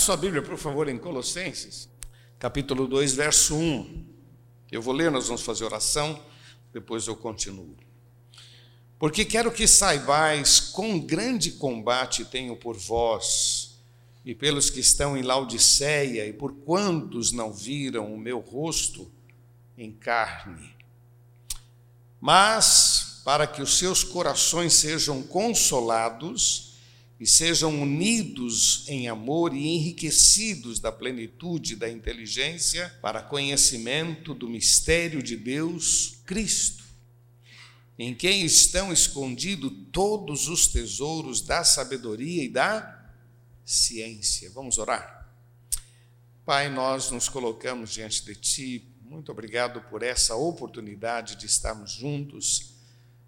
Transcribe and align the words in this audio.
sua 0.00 0.16
Bíblia, 0.16 0.40
por 0.40 0.56
favor, 0.56 0.88
em 0.88 0.96
Colossenses, 0.96 1.86
capítulo 2.38 2.88
2, 2.88 3.12
verso 3.14 3.54
1. 3.54 4.06
Eu 4.72 4.80
vou 4.80 4.94
ler, 4.94 5.10
nós 5.10 5.26
vamos 5.26 5.42
fazer 5.42 5.64
oração, 5.64 6.18
depois 6.72 7.06
eu 7.06 7.14
continuo. 7.14 7.76
Porque 8.98 9.26
quero 9.26 9.52
que 9.52 9.66
saibais 9.66 10.58
quão 10.58 10.98
grande 10.98 11.52
combate 11.52 12.24
tenho 12.24 12.56
por 12.56 12.78
vós 12.78 13.78
e 14.24 14.34
pelos 14.34 14.70
que 14.70 14.80
estão 14.80 15.18
em 15.18 15.22
Laodiceia 15.22 16.26
e 16.26 16.32
por 16.32 16.54
quantos 16.54 17.30
não 17.30 17.52
viram 17.52 18.12
o 18.12 18.18
meu 18.18 18.40
rosto 18.40 19.10
em 19.76 19.92
carne. 19.92 20.74
Mas 22.18 23.20
para 23.22 23.46
que 23.46 23.60
os 23.60 23.76
seus 23.76 24.02
corações 24.02 24.74
sejam 24.74 25.22
consolados 25.22 26.69
e 27.20 27.26
sejam 27.26 27.80
unidos 27.82 28.88
em 28.88 29.06
amor 29.06 29.54
e 29.54 29.68
enriquecidos 29.68 30.80
da 30.80 30.90
plenitude 30.90 31.76
da 31.76 31.88
inteligência 31.88 32.88
para 33.02 33.22
conhecimento 33.22 34.34
do 34.34 34.48
mistério 34.48 35.22
de 35.22 35.36
Deus, 35.36 36.18
Cristo 36.24 36.80
em 38.02 38.14
quem 38.14 38.46
estão 38.46 38.90
escondidos 38.90 39.70
todos 39.92 40.48
os 40.48 40.68
tesouros 40.68 41.42
da 41.42 41.62
sabedoria 41.62 42.42
e 42.42 42.48
da 42.48 43.12
ciência. 43.62 44.50
Vamos 44.54 44.78
orar? 44.78 45.30
Pai, 46.46 46.70
nós 46.70 47.10
nos 47.10 47.28
colocamos 47.28 47.90
diante 47.90 48.24
de 48.24 48.34
Ti. 48.34 48.88
Muito 49.02 49.30
obrigado 49.30 49.82
por 49.90 50.02
essa 50.02 50.34
oportunidade 50.34 51.36
de 51.36 51.44
estarmos 51.44 51.92
juntos. 51.92 52.72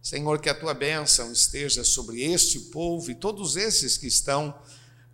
Senhor, 0.02 0.40
que 0.40 0.48
a 0.48 0.54
Tua 0.54 0.74
bênção 0.74 1.32
esteja 1.32 1.84
sobre 1.84 2.22
este 2.22 2.58
povo 2.58 3.08
e 3.10 3.14
todos 3.14 3.54
esses 3.56 3.96
que 3.96 4.08
estão 4.08 4.52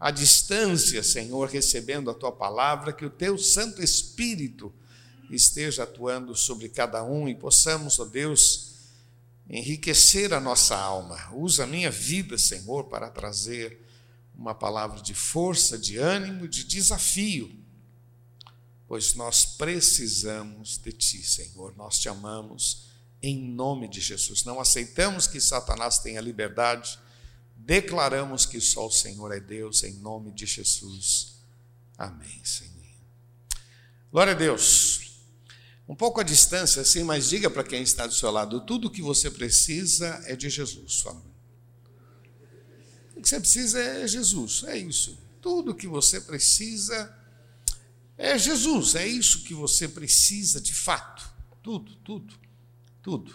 à 0.01 0.10
distância, 0.10 1.02
Senhor, 1.02 1.51
recebendo 1.51 2.10
a 2.10 2.15
Tua 2.15 2.33
palavra, 2.33 2.93
que 2.93 3.05
o 3.05 3.10
Teu 3.10 3.37
Santo 3.37 3.82
Espírito 3.82 4.73
esteja 5.30 5.82
atuando 5.82 6.35
sobre 6.35 6.71
cada 6.71 7.04
um 7.04 7.29
e 7.29 7.35
possamos, 7.35 7.99
ó 7.99 8.07
Deus, 8.07 8.68
enriquecer 9.46 10.32
a 10.32 10.40
nossa 10.40 10.74
alma. 10.74 11.34
Usa 11.34 11.65
a 11.65 11.66
minha 11.66 11.90
vida, 11.90 12.38
Senhor, 12.38 12.84
para 12.84 13.10
trazer 13.10 13.84
uma 14.34 14.55
palavra 14.55 15.02
de 15.02 15.12
força, 15.12 15.77
de 15.77 15.99
ânimo, 15.99 16.49
de 16.49 16.65
desafio, 16.65 17.55
pois 18.87 19.12
nós 19.12 19.45
precisamos 19.45 20.79
de 20.79 20.93
Ti, 20.93 21.23
Senhor. 21.23 21.74
Nós 21.77 21.99
te 21.99 22.09
amamos 22.09 22.88
em 23.23 23.38
nome 23.38 23.88
de 23.88 24.01
Jesus. 24.01 24.45
Não 24.45 24.61
aceitamos 24.61 25.27
que 25.27 25.41
Satanás 25.41 25.99
tenha 25.99 26.21
liberdade, 26.21 26.99
declaramos 27.57 28.47
que 28.47 28.61
só 28.61 28.87
o 28.87 28.91
Senhor 28.91 29.33
é 29.33 29.41
Deus, 29.41 29.83
em 29.83 29.95
nome 29.95 30.33
de 30.33 30.47
Jesus. 30.47 31.39
Amém, 31.96 32.41
Senhor. 32.45 32.73
Glória 34.11 34.33
a 34.33 34.37
Deus. 34.37 35.09
Um 35.89 35.95
pouco 35.95 36.21
a 36.21 36.24
distância, 36.24 36.83
assim, 36.83 37.02
mas 37.02 37.29
diga 37.29 37.49
para 37.49 37.65
quem 37.65 37.83
está 37.83 38.07
do 38.07 38.15
seu 38.15 38.30
lado: 38.30 38.61
tudo 38.61 38.89
o 38.89 38.91
que 38.91 39.02
você 39.02 39.30
precisa 39.30 40.23
é 40.27 40.37
de 40.37 40.49
Jesus. 40.49 41.05
O 43.16 43.21
que 43.21 43.29
você 43.29 43.41
precisa 43.41 43.80
é 43.80 44.07
Jesus, 44.07 44.65
é 44.65 44.77
isso. 44.77 45.19
Tudo 45.41 45.73
o 45.73 45.74
que 45.74 45.87
você 45.87 46.21
precisa 46.21 47.16
é 48.16 48.37
Jesus, 48.39 48.95
é 48.95 49.07
isso 49.07 49.45
que 49.45 49.55
você 49.55 49.89
precisa 49.89 50.61
de 50.61 50.74
fato. 50.74 51.29
Tudo, 51.63 51.95
tudo, 51.96 52.35
tudo. 53.02 53.32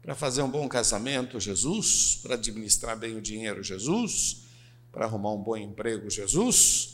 Para 0.00 0.14
fazer 0.14 0.42
um 0.42 0.50
bom 0.50 0.68
casamento, 0.68 1.38
Jesus. 1.38 2.18
Para 2.22 2.34
administrar 2.34 2.96
bem 2.98 3.16
o 3.16 3.20
dinheiro, 3.20 3.62
Jesus. 3.62 4.42
Para 4.90 5.06
arrumar 5.06 5.32
um 5.32 5.42
bom 5.42 5.56
emprego, 5.56 6.10
Jesus 6.10 6.92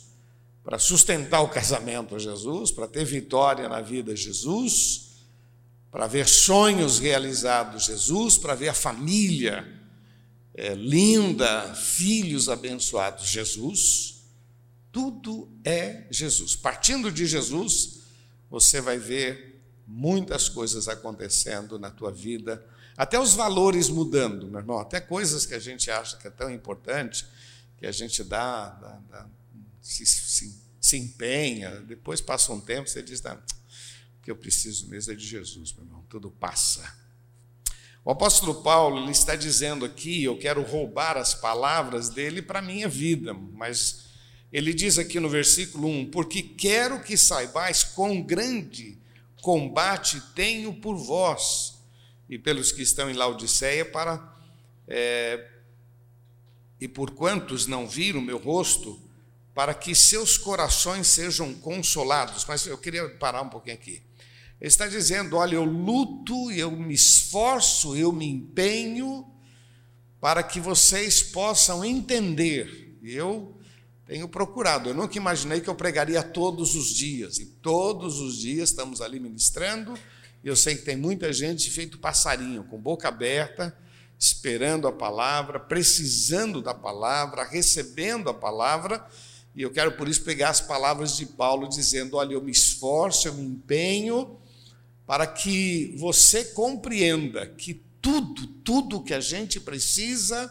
para 0.69 0.77
sustentar 0.77 1.41
o 1.41 1.49
casamento 1.49 2.19
Jesus, 2.19 2.69
para 2.69 2.87
ter 2.87 3.03
vitória 3.03 3.67
na 3.67 3.81
vida 3.81 4.15
Jesus, 4.15 5.09
para 5.91 6.05
ver 6.05 6.27
sonhos 6.27 6.99
realizados 6.99 7.85
Jesus, 7.85 8.37
para 8.37 8.53
ver 8.53 8.69
a 8.69 8.73
família 8.75 9.67
é, 10.53 10.75
linda, 10.75 11.73
filhos 11.73 12.49
abençoados 12.49 13.27
Jesus. 13.27 14.21
Tudo 14.91 15.49
é 15.63 16.05
Jesus. 16.11 16.55
Partindo 16.55 17.11
de 17.11 17.25
Jesus, 17.25 18.01
você 18.47 18.79
vai 18.79 18.99
ver 18.99 19.48
muitas 19.89 20.47
coisas 20.47 20.87
acontecendo 20.87 21.79
na 21.79 21.89
tua 21.89 22.11
vida, 22.11 22.63
até 22.95 23.19
os 23.19 23.33
valores 23.33 23.89
mudando, 23.89 24.47
meu 24.47 24.59
irmão, 24.59 24.77
até 24.77 25.01
coisas 25.01 25.47
que 25.47 25.55
a 25.55 25.59
gente 25.59 25.89
acha 25.89 26.15
que 26.17 26.27
é 26.27 26.31
tão 26.31 26.51
importante, 26.51 27.25
que 27.75 27.87
a 27.87 27.91
gente 27.91 28.23
dá, 28.23 28.69
dá, 28.69 28.99
dá 29.09 29.25
se, 29.81 30.05
se, 30.05 30.55
se, 30.79 30.97
empenha, 30.97 31.81
depois 31.81 32.21
passa 32.21 32.53
um 32.53 32.61
tempo, 32.61 32.87
você 32.87 33.01
diz, 33.01 33.19
o 33.19 34.21
que 34.21 34.29
eu 34.29 34.35
preciso 34.35 34.87
mesmo 34.89 35.11
é 35.11 35.15
de 35.15 35.25
Jesus, 35.25 35.73
meu 35.73 35.85
irmão, 35.85 36.05
tudo 36.07 36.29
passa. 36.29 36.93
O 38.05 38.11
apóstolo 38.11 38.61
Paulo 38.61 39.01
ele 39.01 39.11
está 39.11 39.35
dizendo 39.35 39.85
aqui, 39.85 40.23
eu 40.23 40.37
quero 40.37 40.61
roubar 40.61 41.17
as 41.17 41.33
palavras 41.33 42.09
dele 42.09 42.41
para 42.41 42.59
a 42.59 42.61
minha 42.61 42.87
vida, 42.87 43.33
mas 43.33 44.05
ele 44.51 44.73
diz 44.73 44.99
aqui 44.99 45.19
no 45.19 45.29
versículo 45.29 45.87
1: 45.87 46.11
Porque 46.11 46.41
quero 46.41 47.01
que 47.01 47.17
saibais 47.17 47.83
quão 47.83 48.21
grande 48.21 48.99
combate 49.41 50.21
tenho 50.35 50.73
por 50.73 50.95
vós 50.95 51.79
e 52.29 52.37
pelos 52.37 52.71
que 52.71 52.81
estão 52.81 53.09
em 53.09 53.13
Laodiceia, 53.13 53.83
para 53.83 54.37
é, 54.87 55.47
e 56.79 56.87
por 56.87 57.11
quantos 57.11 57.67
não 57.67 57.87
viram 57.87 58.21
meu 58.21 58.37
rosto, 58.37 58.99
para 59.53 59.73
que 59.73 59.93
seus 59.93 60.37
corações 60.37 61.07
sejam 61.07 61.53
consolados. 61.55 62.45
Mas 62.47 62.65
eu 62.65 62.77
queria 62.77 63.09
parar 63.09 63.41
um 63.41 63.49
pouquinho 63.49 63.75
aqui. 63.75 64.01
Ele 64.61 64.67
está 64.67 64.87
dizendo: 64.87 65.37
olha, 65.37 65.55
eu 65.55 65.65
luto, 65.65 66.51
eu 66.51 66.71
me 66.71 66.93
esforço, 66.93 67.95
eu 67.95 68.11
me 68.11 68.27
empenho 68.27 69.25
para 70.19 70.43
que 70.43 70.59
vocês 70.59 71.23
possam 71.23 71.83
entender. 71.83 72.97
Eu 73.01 73.58
tenho 74.09 74.27
procurado, 74.27 74.89
eu 74.89 74.95
nunca 74.95 75.17
imaginei 75.17 75.61
que 75.61 75.69
eu 75.69 75.75
pregaria 75.75 76.23
todos 76.23 76.75
os 76.75 76.87
dias, 76.87 77.37
e 77.37 77.45
todos 77.45 78.19
os 78.19 78.39
dias 78.39 78.69
estamos 78.69 79.01
ali 79.01 79.19
ministrando. 79.19 79.93
E 80.43 80.47
eu 80.47 80.55
sei 80.55 80.75
que 80.75 80.81
tem 80.81 80.97
muita 80.97 81.31
gente 81.31 81.69
feito 81.69 81.99
passarinho, 81.99 82.63
com 82.63 82.79
boca 82.79 83.07
aberta, 83.07 83.77
esperando 84.17 84.87
a 84.87 84.91
palavra, 84.91 85.59
precisando 85.59 86.59
da 86.59 86.73
palavra, 86.73 87.43
recebendo 87.43 88.29
a 88.29 88.33
palavra 88.33 89.05
e 89.55 89.61
eu 89.61 89.71
quero 89.71 89.91
por 89.93 90.07
isso 90.07 90.21
pegar 90.21 90.49
as 90.49 90.61
palavras 90.61 91.17
de 91.17 91.25
Paulo 91.25 91.67
dizendo: 91.67 92.17
Olha, 92.17 92.33
eu 92.33 92.41
me 92.41 92.51
esforço, 92.51 93.27
eu 93.27 93.33
me 93.33 93.43
empenho 93.43 94.39
para 95.05 95.27
que 95.27 95.95
você 95.97 96.45
compreenda 96.45 97.45
que 97.45 97.83
tudo, 98.01 98.47
tudo 98.63 99.03
que 99.03 99.13
a 99.13 99.19
gente 99.19 99.59
precisa 99.59 100.49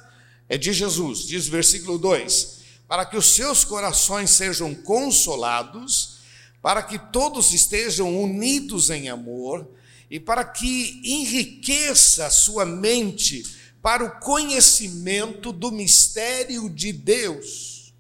é 0.48 0.58
de 0.58 0.72
Jesus. 0.72 1.20
Diz 1.20 1.48
o 1.48 1.50
versículo 1.50 1.98
2: 1.98 2.57
Para 2.88 3.04
que 3.04 3.16
os 3.16 3.34
seus 3.34 3.64
corações 3.64 4.30
sejam 4.30 4.74
consolados, 4.74 6.18
para 6.60 6.82
que 6.82 6.98
todos 6.98 7.52
estejam 7.52 8.20
unidos 8.20 8.90
em 8.90 9.08
amor 9.08 9.70
e 10.10 10.18
para 10.18 10.42
que 10.42 11.00
enriqueça 11.04 12.26
a 12.26 12.30
sua 12.30 12.64
mente 12.64 13.44
para 13.82 14.02
o 14.02 14.18
conhecimento 14.18 15.52
do 15.52 15.70
mistério 15.70 16.68
de 16.68 16.92
Deus 16.92 17.94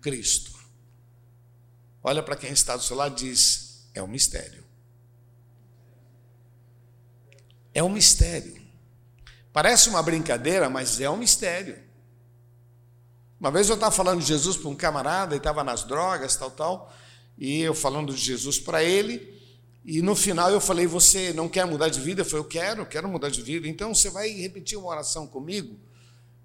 Cristo. 0.00 0.52
Olha 2.02 2.22
para 2.22 2.36
quem 2.36 2.50
está 2.50 2.76
do 2.76 2.82
seu 2.82 2.96
lado 2.96 3.20
e 3.20 3.28
diz: 3.28 3.86
é 3.94 4.02
um 4.02 4.08
mistério. 4.08 4.62
É 7.74 7.82
um 7.82 7.88
mistério. 7.88 8.60
Parece 9.52 9.88
uma 9.88 10.02
brincadeira, 10.02 10.68
mas 10.68 11.00
é 11.00 11.08
um 11.08 11.16
mistério. 11.16 11.78
Uma 13.42 13.50
vez 13.50 13.68
eu 13.68 13.74
estava 13.74 13.90
falando 13.90 14.20
de 14.20 14.26
Jesus 14.26 14.56
para 14.56 14.68
um 14.68 14.74
camarada, 14.76 15.34
e 15.34 15.38
estava 15.38 15.64
nas 15.64 15.82
drogas, 15.82 16.36
tal, 16.36 16.52
tal, 16.52 16.94
e 17.36 17.60
eu 17.60 17.74
falando 17.74 18.14
de 18.14 18.20
Jesus 18.20 18.60
para 18.60 18.84
ele, 18.84 19.36
e 19.84 20.00
no 20.00 20.14
final 20.14 20.48
eu 20.52 20.60
falei: 20.60 20.86
Você 20.86 21.32
não 21.32 21.48
quer 21.48 21.66
mudar 21.66 21.88
de 21.88 22.00
vida? 22.00 22.20
Eu 22.20 22.24
falei: 22.24 22.38
Eu 22.38 22.48
quero, 22.48 22.86
quero 22.86 23.08
mudar 23.08 23.30
de 23.30 23.42
vida. 23.42 23.66
Então 23.66 23.92
você 23.92 24.10
vai 24.10 24.28
repetir 24.28 24.78
uma 24.78 24.86
oração 24.86 25.26
comigo, 25.26 25.76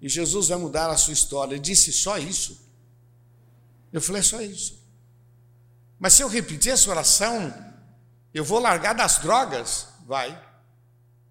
e 0.02 0.08
Jesus 0.08 0.48
vai 0.48 0.58
mudar 0.58 0.90
a 0.90 0.96
sua 0.96 1.12
história. 1.12 1.54
Ele 1.54 1.60
disse: 1.60 1.92
Só 1.92 2.18
isso. 2.18 2.66
Eu 3.92 4.00
falei, 4.00 4.18
é 4.18 4.24
só 4.24 4.42
isso. 4.42 4.84
Mas 6.00 6.14
se 6.14 6.22
eu 6.24 6.28
repetir 6.28 6.72
essa 6.72 6.90
oração, 6.90 7.54
eu 8.34 8.44
vou 8.44 8.58
largar 8.58 8.92
das 8.92 9.18
drogas? 9.18 9.86
Vai. 10.04 10.36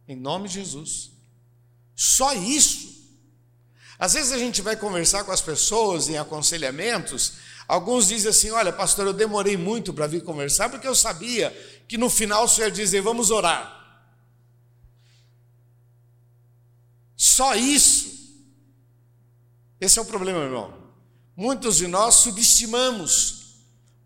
Em 0.07 0.15
nome 0.15 0.47
de 0.47 0.53
Jesus. 0.53 1.12
Só 1.94 2.33
isso. 2.33 2.96
Às 3.99 4.13
vezes 4.13 4.31
a 4.31 4.38
gente 4.38 4.61
vai 4.61 4.75
conversar 4.75 5.23
com 5.23 5.31
as 5.31 5.41
pessoas 5.41 6.07
em 6.07 6.17
aconselhamentos, 6.17 7.33
alguns 7.67 8.07
dizem 8.07 8.29
assim: 8.29 8.51
Olha, 8.51 8.71
pastor, 8.71 9.07
eu 9.07 9.13
demorei 9.13 9.57
muito 9.57 9.94
para 9.94 10.07
vir 10.07 10.23
conversar, 10.23 10.69
porque 10.69 10.88
eu 10.88 10.95
sabia 10.95 11.51
que 11.88 11.97
no 11.97 12.09
final 12.09 12.45
o 12.45 12.47
senhor 12.47 12.67
ia 12.67 12.71
dizer: 12.71 13.01
Vamos 13.01 13.31
orar. 13.31 13.75
Só 17.15 17.55
isso. 17.55 18.15
Esse 19.81 19.97
é 19.97 20.01
o 20.01 20.05
problema, 20.05 20.39
meu 20.39 20.47
irmão. 20.47 20.73
muitos 21.35 21.77
de 21.77 21.88
nós 21.88 22.15
subestimamos 22.15 23.38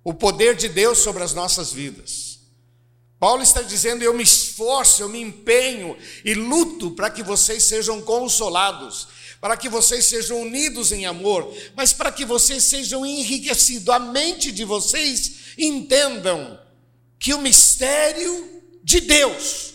o 0.03 0.13
poder 0.13 0.55
de 0.55 0.67
Deus 0.67 0.99
sobre 0.99 1.23
as 1.23 1.33
nossas 1.33 1.71
vidas. 1.71 2.39
Paulo 3.19 3.43
está 3.43 3.61
dizendo: 3.61 4.01
eu 4.01 4.13
me 4.13 4.23
esforço, 4.23 5.01
eu 5.01 5.09
me 5.09 5.21
empenho 5.21 5.97
e 6.25 6.33
luto 6.33 6.91
para 6.91 7.09
que 7.09 7.21
vocês 7.21 7.63
sejam 7.63 8.01
consolados, 8.01 9.07
para 9.41 9.57
que 9.57 9.67
vocês 9.67 10.05
sejam 10.05 10.39
unidos 10.39 10.91
em 10.91 11.07
amor, 11.07 11.51
mas 11.75 11.91
para 11.91 12.11
que 12.11 12.23
vocês 12.23 12.63
sejam 12.63 13.03
enriquecidos, 13.03 13.89
a 13.89 13.97
mente 13.97 14.51
de 14.51 14.63
vocês 14.63 15.55
entendam 15.57 16.59
que 17.19 17.33
o 17.33 17.41
mistério 17.41 18.61
de 18.83 19.01
Deus, 19.01 19.73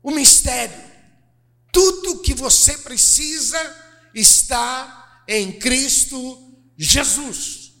o 0.00 0.12
mistério, 0.12 0.80
tudo 1.72 2.20
que 2.20 2.34
você 2.34 2.78
precisa 2.78 3.58
está 4.14 5.24
em 5.26 5.50
Cristo 5.52 6.54
Jesus. 6.76 7.72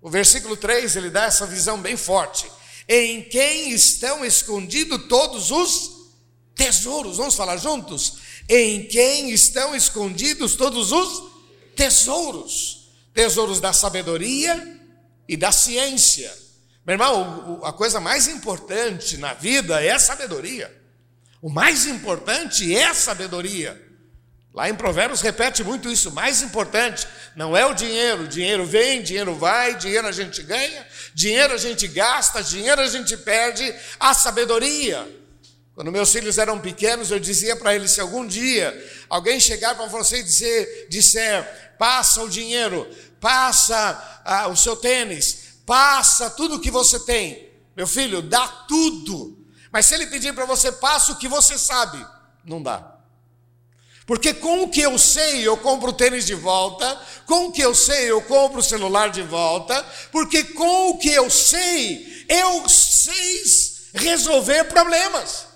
O 0.00 0.08
versículo 0.08 0.56
3 0.56 0.96
ele 0.96 1.10
dá 1.10 1.24
essa 1.24 1.46
visão 1.46 1.80
bem 1.80 1.96
forte. 1.96 2.50
Em 2.88 3.22
quem 3.22 3.70
estão 3.70 4.24
escondidos 4.24 5.06
todos 5.08 5.50
os 5.50 6.02
tesouros. 6.54 7.16
Vamos 7.16 7.34
falar 7.34 7.56
juntos? 7.56 8.14
Em 8.48 8.84
quem 8.86 9.30
estão 9.30 9.74
escondidos 9.74 10.56
todos 10.56 10.92
os 10.92 11.32
tesouros 11.74 12.82
tesouros 13.12 13.60
da 13.60 13.72
sabedoria 13.72 14.80
e 15.28 15.36
da 15.36 15.52
ciência. 15.52 16.32
Meu 16.84 16.94
irmão, 16.94 17.60
a 17.62 17.72
coisa 17.72 18.00
mais 18.00 18.26
importante 18.26 19.16
na 19.16 19.34
vida 19.34 19.82
é 19.82 19.90
a 19.90 19.98
sabedoria. 19.98 20.74
O 21.40 21.48
mais 21.48 21.86
importante 21.86 22.74
é 22.74 22.84
a 22.84 22.94
sabedoria. 22.94 23.80
Lá 24.54 24.68
em 24.68 24.74
Provérbios 24.74 25.20
repete 25.20 25.64
muito 25.64 25.90
isso. 25.90 26.10
O 26.10 26.14
mais 26.14 26.42
importante 26.42 27.06
não 27.34 27.56
é 27.56 27.64
o 27.64 27.74
dinheiro. 27.74 28.28
Dinheiro 28.28 28.66
vem, 28.66 29.02
dinheiro 29.02 29.34
vai, 29.34 29.76
dinheiro 29.76 30.06
a 30.06 30.12
gente 30.12 30.42
ganha, 30.42 30.86
dinheiro 31.14 31.54
a 31.54 31.56
gente 31.56 31.88
gasta, 31.88 32.42
dinheiro 32.42 32.80
a 32.80 32.88
gente 32.88 33.16
perde. 33.16 33.74
A 33.98 34.12
sabedoria. 34.12 35.08
Quando 35.74 35.90
meus 35.90 36.12
filhos 36.12 36.36
eram 36.36 36.60
pequenos, 36.60 37.10
eu 37.10 37.18
dizia 37.18 37.56
para 37.56 37.74
eles: 37.74 37.92
se 37.92 38.00
algum 38.00 38.26
dia 38.26 38.72
alguém 39.08 39.40
chegar 39.40 39.74
para 39.74 39.86
você 39.86 40.18
e 40.18 40.22
dizer, 40.22 40.86
disser, 40.90 41.76
passa 41.78 42.22
o 42.22 42.28
dinheiro, 42.28 42.88
passa 43.20 44.22
ah, 44.24 44.48
o 44.48 44.56
seu 44.56 44.76
tênis, 44.76 45.60
passa 45.64 46.28
tudo 46.28 46.56
o 46.56 46.60
que 46.60 46.70
você 46.70 47.00
tem, 47.00 47.50
meu 47.74 47.86
filho, 47.86 48.20
dá 48.20 48.46
tudo. 48.68 49.38
Mas 49.72 49.86
se 49.86 49.94
ele 49.94 50.06
pedir 50.08 50.34
para 50.34 50.44
você, 50.44 50.70
passa 50.70 51.12
o 51.12 51.16
que 51.16 51.26
você 51.26 51.56
sabe, 51.56 52.04
não 52.44 52.62
dá. 52.62 52.90
Porque 54.04 54.34
com 54.34 54.64
o 54.64 54.68
que 54.68 54.82
eu 54.82 54.98
sei, 54.98 55.46
eu 55.46 55.56
compro 55.56 55.90
o 55.90 55.94
tênis 55.94 56.26
de 56.26 56.34
volta, 56.34 57.00
com 57.24 57.46
o 57.46 57.52
que 57.52 57.62
eu 57.62 57.74
sei, 57.74 58.10
eu 58.10 58.20
compro 58.20 58.58
o 58.58 58.62
celular 58.62 59.08
de 59.08 59.22
volta, 59.22 59.82
porque 60.10 60.44
com 60.44 60.90
o 60.90 60.98
que 60.98 61.10
eu 61.10 61.30
sei, 61.30 62.26
eu 62.28 62.68
sei 62.68 63.42
resolver 63.94 64.64
problemas. 64.64 65.51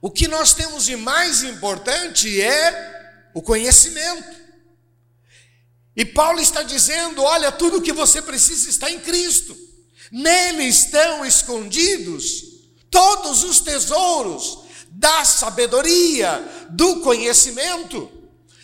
O 0.00 0.10
que 0.10 0.28
nós 0.28 0.54
temos 0.54 0.84
de 0.84 0.96
mais 0.96 1.42
importante 1.42 2.40
é 2.40 3.30
o 3.34 3.42
conhecimento. 3.42 4.36
E 5.96 6.04
Paulo 6.04 6.40
está 6.40 6.62
dizendo: 6.62 7.22
olha, 7.22 7.50
tudo 7.50 7.78
o 7.78 7.82
que 7.82 7.92
você 7.92 8.22
precisa 8.22 8.70
está 8.70 8.90
em 8.90 9.00
Cristo. 9.00 9.56
Nele 10.10 10.64
estão 10.64 11.24
escondidos 11.26 12.44
todos 12.90 13.42
os 13.44 13.60
tesouros 13.60 14.60
da 14.90 15.24
sabedoria, 15.24 16.66
do 16.70 17.00
conhecimento. 17.00 18.10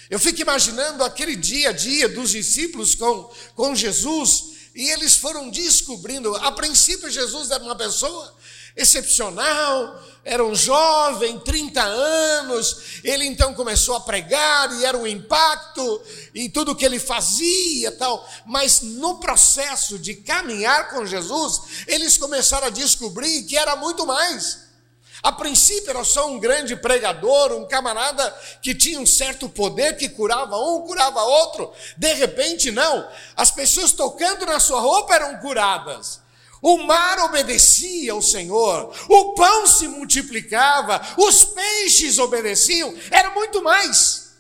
Eu 0.09 0.19
fico 0.19 0.41
imaginando 0.41 1.03
aquele 1.03 1.35
dia 1.35 1.71
a 1.71 1.73
dia 1.73 2.09
dos 2.09 2.31
discípulos 2.31 2.95
com, 2.95 3.31
com 3.55 3.75
Jesus, 3.75 4.54
e 4.75 4.91
eles 4.91 5.17
foram 5.17 5.51
descobrindo. 5.51 6.35
A 6.37 6.51
princípio, 6.53 7.11
Jesus 7.11 7.51
era 7.51 7.63
uma 7.63 7.77
pessoa 7.77 8.35
excepcional, 8.77 10.03
era 10.25 10.45
um 10.45 10.55
jovem, 10.55 11.39
30 11.39 11.81
anos, 11.81 13.01
ele 13.05 13.25
então 13.25 13.55
começou 13.55 13.95
a 13.95 14.01
pregar 14.01 14.73
e 14.81 14.85
era 14.85 14.99
um 14.99 15.07
impacto 15.07 16.03
em 16.35 16.51
tudo 16.51 16.75
que 16.75 16.85
ele 16.85 16.99
fazia 16.99 17.93
tal, 17.93 18.29
mas 18.45 18.81
no 18.81 19.19
processo 19.19 19.99
de 19.99 20.15
caminhar 20.15 20.91
com 20.91 21.07
Jesus, 21.07 21.85
eles 21.87 22.17
começaram 22.17 22.67
a 22.67 22.71
descobrir 22.71 23.45
que 23.45 23.57
era 23.57 23.77
muito 23.77 24.05
mais. 24.05 24.65
A 25.25 25.33
princípio 25.33 25.89
era 25.89 26.05
só 26.05 26.31
um 26.31 26.39
grande 26.39 26.77
pregador, 26.77 27.55
um 27.55 27.67
camarada 27.67 28.31
que 28.61 28.75
tinha 28.75 29.01
um 29.01 29.07
certo 29.07 29.49
poder, 29.49 29.97
que 29.97 30.11
curava 30.11 30.55
um, 30.59 30.83
curava 30.83 31.23
outro. 31.23 31.73
De 31.97 32.13
repente, 32.13 32.71
não. 32.71 33.09
As 33.35 33.51
pessoas 33.51 33.93
tocando 33.93 34.45
na 34.45 34.61
sua 34.61 34.81
roupa 34.81 35.15
eram 35.15 35.39
curadas. 35.39 36.21
O 36.61 36.77
mar 36.77 37.19
obedecia 37.21 38.13
ao 38.13 38.21
Senhor, 38.21 38.95
o 39.09 39.33
pão 39.33 39.67
se 39.67 39.89
multiplicava, 39.89 41.01
os 41.17 41.43
peixes 41.43 42.19
obedeciam, 42.19 42.95
era 43.11 43.31
muito 43.31 43.63
mais. 43.63 44.35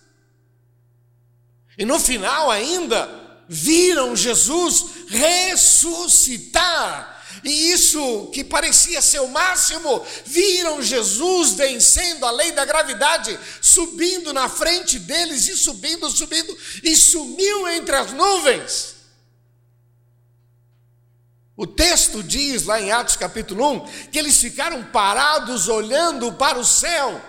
E 1.79 1.87
no 1.87 1.99
final 1.99 2.51
ainda, 2.51 3.09
viram 3.49 4.15
Jesus 4.15 4.85
ressuscitar. 5.09 7.14
E 7.45 7.73
isso 7.73 8.31
que 8.33 8.43
parecia 8.43 9.03
ser 9.03 9.21
o 9.21 9.29
máximo, 9.29 10.05
viram 10.25 10.81
Jesus 10.81 11.53
vencendo 11.53 12.25
a 12.25 12.31
lei 12.31 12.53
da 12.53 12.65
gravidade, 12.65 13.39
subindo 13.61 14.33
na 14.33 14.49
frente 14.49 14.99
deles 14.99 15.47
e 15.49 15.57
subindo, 15.57 16.11
subindo, 16.11 16.57
e 16.83 16.97
sumiu 16.97 17.69
entre 17.69 17.95
as 17.97 18.13
nuvens. 18.13 18.95
O 21.55 21.67
texto 21.67 22.23
diz 22.23 22.65
lá 22.65 22.81
em 22.81 22.91
Atos 22.91 23.15
capítulo 23.15 23.71
1 23.73 24.09
que 24.11 24.19
eles 24.19 24.39
ficaram 24.39 24.83
parados 24.85 25.69
olhando 25.69 26.33
para 26.33 26.59
o 26.59 26.65
céu, 26.65 27.23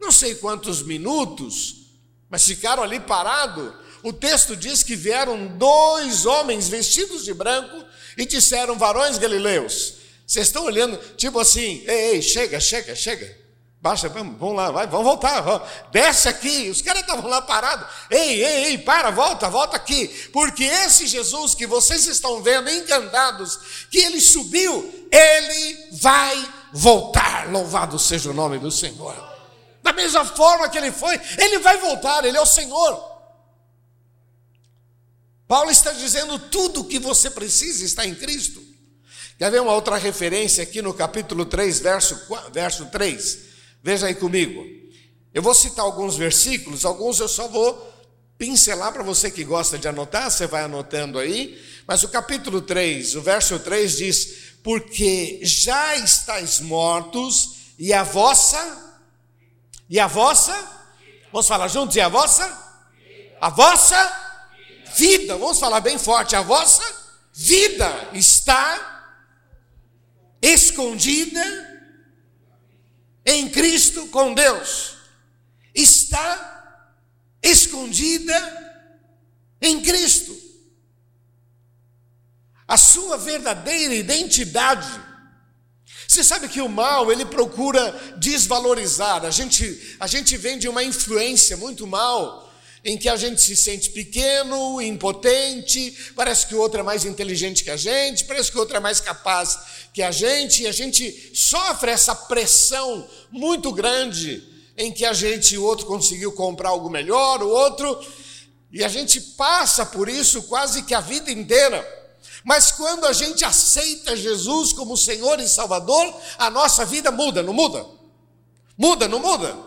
não 0.00 0.12
sei 0.12 0.36
quantos 0.36 0.80
minutos, 0.80 1.88
mas 2.30 2.44
ficaram 2.44 2.84
ali 2.84 3.00
parados. 3.00 3.74
O 4.02 4.12
texto 4.12 4.56
diz 4.56 4.82
que 4.82 4.94
vieram 4.94 5.46
dois 5.56 6.26
homens 6.26 6.68
vestidos 6.68 7.24
de 7.24 7.34
branco 7.34 7.84
e 8.16 8.26
disseram: 8.26 8.78
Varões 8.78 9.18
galileus, 9.18 9.94
vocês 10.26 10.46
estão 10.46 10.64
olhando, 10.64 10.98
tipo 11.16 11.38
assim, 11.38 11.84
ei, 11.86 12.14
ei, 12.14 12.22
chega, 12.22 12.58
chega, 12.58 12.94
chega. 12.94 13.46
Baixa, 13.80 14.08
vamos, 14.08 14.56
lá, 14.56 14.70
vai, 14.70 14.86
vamos 14.88 15.06
voltar, 15.06 15.40
vamos, 15.42 15.68
desce 15.92 16.28
aqui. 16.28 16.68
Os 16.70 16.82
caras 16.82 17.02
estavam 17.02 17.30
lá 17.30 17.40
parados. 17.42 17.86
Ei, 18.10 18.44
ei, 18.44 18.64
ei, 18.64 18.78
para, 18.78 19.10
volta, 19.10 19.48
volta 19.48 19.76
aqui. 19.76 20.08
Porque 20.32 20.64
esse 20.64 21.06
Jesus 21.06 21.54
que 21.54 21.68
vocês 21.68 22.06
estão 22.06 22.42
vendo, 22.42 22.68
encantados, 22.68 23.86
que 23.88 23.98
ele 23.98 24.20
subiu, 24.20 25.08
ele 25.12 25.88
vai 25.92 26.52
voltar. 26.72 27.48
Louvado 27.48 27.96
seja 27.96 28.30
o 28.30 28.34
nome 28.34 28.58
do 28.58 28.72
Senhor. 28.72 29.14
Da 29.84 29.92
mesma 29.92 30.24
forma 30.24 30.68
que 30.68 30.78
ele 30.78 30.90
foi, 30.90 31.20
ele 31.38 31.60
vai 31.60 31.76
voltar, 31.76 32.24
ele 32.24 32.36
é 32.36 32.40
o 32.40 32.46
Senhor. 32.46 33.15
Paulo 35.46 35.70
está 35.70 35.92
dizendo: 35.92 36.38
tudo 36.38 36.80
o 36.80 36.84
que 36.84 36.98
você 36.98 37.30
precisa 37.30 37.84
está 37.84 38.06
em 38.06 38.14
Cristo. 38.14 38.62
Quer 39.38 39.50
ver 39.50 39.60
uma 39.60 39.72
outra 39.72 39.96
referência 39.96 40.62
aqui 40.62 40.80
no 40.80 40.94
capítulo 40.94 41.44
3, 41.44 41.78
verso, 41.80 42.18
verso 42.52 42.86
3? 42.86 43.38
Veja 43.82 44.06
aí 44.06 44.14
comigo. 44.14 44.64
Eu 45.32 45.42
vou 45.42 45.54
citar 45.54 45.84
alguns 45.84 46.16
versículos, 46.16 46.84
alguns 46.84 47.20
eu 47.20 47.28
só 47.28 47.46
vou 47.46 47.94
pincelar 48.38 48.92
para 48.92 49.02
você 49.02 49.30
que 49.30 49.44
gosta 49.44 49.78
de 49.78 49.86
anotar, 49.86 50.30
você 50.30 50.46
vai 50.46 50.64
anotando 50.64 51.18
aí. 51.18 51.62
Mas 51.86 52.02
o 52.02 52.08
capítulo 52.08 52.62
3, 52.62 53.14
o 53.14 53.22
verso 53.22 53.58
3 53.58 53.96
diz: 53.98 54.28
Porque 54.62 55.40
já 55.42 55.96
estáis 55.96 56.60
mortos, 56.60 57.56
e 57.78 57.92
a 57.92 58.02
vossa, 58.02 58.98
e 59.88 60.00
a 60.00 60.06
vossa, 60.06 60.54
vamos 61.30 61.46
falar 61.46 61.68
juntos, 61.68 61.94
e 61.94 62.00
a 62.00 62.08
vossa, 62.08 62.82
a 63.38 63.50
vossa 63.50 64.25
vida, 64.96 65.36
vamos 65.36 65.58
falar 65.58 65.80
bem 65.80 65.98
forte, 65.98 66.34
a 66.34 66.42
vossa 66.42 66.82
vida 67.32 68.10
está 68.12 69.14
escondida 70.40 71.42
em 73.24 73.48
Cristo 73.48 74.06
com 74.08 74.32
Deus 74.32 74.96
está 75.76 76.82
escondida 77.42 78.34
em 79.60 79.82
Cristo. 79.82 80.34
A 82.66 82.76
sua 82.76 83.18
verdadeira 83.18 83.94
identidade. 83.94 84.88
Você 86.08 86.24
sabe 86.24 86.48
que 86.48 86.60
o 86.60 86.68
mal, 86.68 87.12
ele 87.12 87.26
procura 87.26 87.92
desvalorizar. 88.16 89.24
A 89.24 89.30
gente, 89.30 89.96
a 90.00 90.06
gente 90.06 90.36
vem 90.36 90.58
de 90.58 90.68
uma 90.68 90.82
influência 90.82 91.56
muito 91.56 91.86
mal 91.86 92.45
em 92.86 92.96
que 92.96 93.08
a 93.08 93.16
gente 93.16 93.40
se 93.40 93.56
sente 93.56 93.90
pequeno, 93.90 94.80
impotente, 94.80 95.92
parece 96.14 96.46
que 96.46 96.54
o 96.54 96.60
outro 96.60 96.78
é 96.78 96.82
mais 96.84 97.04
inteligente 97.04 97.64
que 97.64 97.70
a 97.70 97.76
gente, 97.76 98.24
parece 98.24 98.48
que 98.48 98.56
o 98.56 98.60
outro 98.60 98.76
é 98.76 98.80
mais 98.80 99.00
capaz 99.00 99.58
que 99.92 100.00
a 100.00 100.12
gente, 100.12 100.62
e 100.62 100.68
a 100.68 100.72
gente 100.72 101.32
sofre 101.34 101.90
essa 101.90 102.14
pressão 102.14 103.04
muito 103.28 103.72
grande 103.72 104.40
em 104.76 104.92
que 104.92 105.04
a 105.04 105.12
gente, 105.12 105.58
o 105.58 105.64
outro 105.64 105.84
conseguiu 105.84 106.30
comprar 106.30 106.68
algo 106.68 106.88
melhor, 106.88 107.42
o 107.42 107.48
outro. 107.48 107.98
E 108.70 108.84
a 108.84 108.88
gente 108.88 109.20
passa 109.20 109.84
por 109.84 110.08
isso 110.08 110.44
quase 110.44 110.84
que 110.84 110.94
a 110.94 111.00
vida 111.00 111.28
inteira. 111.28 111.84
Mas 112.44 112.70
quando 112.70 113.04
a 113.06 113.12
gente 113.12 113.44
aceita 113.44 114.14
Jesus 114.14 114.72
como 114.72 114.96
Senhor 114.96 115.40
e 115.40 115.48
Salvador, 115.48 116.14
a 116.38 116.48
nossa 116.50 116.84
vida 116.84 117.10
muda, 117.10 117.42
não 117.42 117.52
muda? 117.52 117.84
Muda, 118.78 119.08
não 119.08 119.18
muda? 119.18 119.65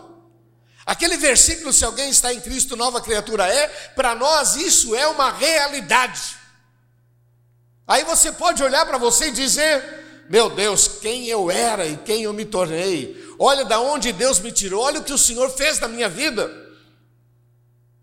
Aquele 0.90 1.16
versículo, 1.16 1.72
se 1.72 1.84
alguém 1.84 2.10
está 2.10 2.34
em 2.34 2.40
Cristo, 2.40 2.74
nova 2.74 3.00
criatura 3.00 3.46
é, 3.46 3.68
para 3.94 4.12
nós 4.12 4.56
isso 4.56 4.92
é 4.92 5.06
uma 5.06 5.30
realidade. 5.30 6.36
Aí 7.86 8.02
você 8.02 8.32
pode 8.32 8.60
olhar 8.60 8.84
para 8.84 8.98
você 8.98 9.28
e 9.28 9.30
dizer: 9.30 10.24
Meu 10.28 10.50
Deus, 10.50 10.88
quem 10.88 11.28
eu 11.28 11.48
era 11.48 11.86
e 11.86 11.96
quem 11.96 12.24
eu 12.24 12.32
me 12.32 12.44
tornei. 12.44 13.16
Olha 13.38 13.64
da 13.64 13.78
onde 13.78 14.10
Deus 14.10 14.40
me 14.40 14.50
tirou, 14.50 14.82
olha 14.82 14.98
o 14.98 15.04
que 15.04 15.12
o 15.12 15.18
Senhor 15.18 15.48
fez 15.50 15.78
na 15.78 15.86
minha 15.86 16.08
vida. 16.08 16.50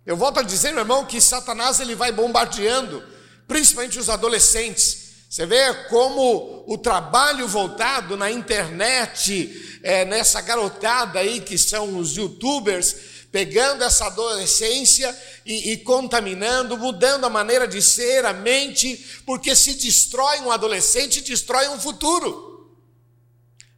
Eu 0.06 0.16
volto 0.16 0.40
a 0.40 0.44
dizer, 0.44 0.72
meu 0.72 0.80
irmão, 0.80 1.04
que 1.04 1.20
Satanás 1.20 1.82
ele 1.82 1.94
vai 1.94 2.14
bombardeando, 2.14 3.04
principalmente 3.46 4.00
os 4.00 4.10
adolescentes. 4.10 5.07
Você 5.30 5.46
vê 5.46 5.74
como 5.90 6.64
o 6.68 6.78
trabalho 6.78 7.48
voltado 7.48 8.16
na 8.16 8.32
internet, 8.32 9.80
é, 9.84 10.06
nessa 10.06 10.40
garotada 10.42 11.20
aí 11.20 11.42
que 11.42 11.58
são 11.58 11.98
os 11.98 12.16
youtubers, 12.16 12.96
pegando 13.32 13.84
essa 13.84 14.08
adolescência 14.08 15.16
e, 15.46 15.74
e, 15.74 15.78
contaminando, 15.78 16.78
mudando 16.78 17.26
a 17.26 17.30
maneira 17.30 17.68
de 17.68 17.82
ser, 17.82 18.26
a 18.26 18.34
mente, 18.34 19.22
porque 19.26 19.54
se 19.56 19.74
destrói 19.74 20.40
um 20.40 20.52
adolescente, 20.52 21.22
destrói 21.22 21.68
um 21.70 21.80
futuro 21.80 22.48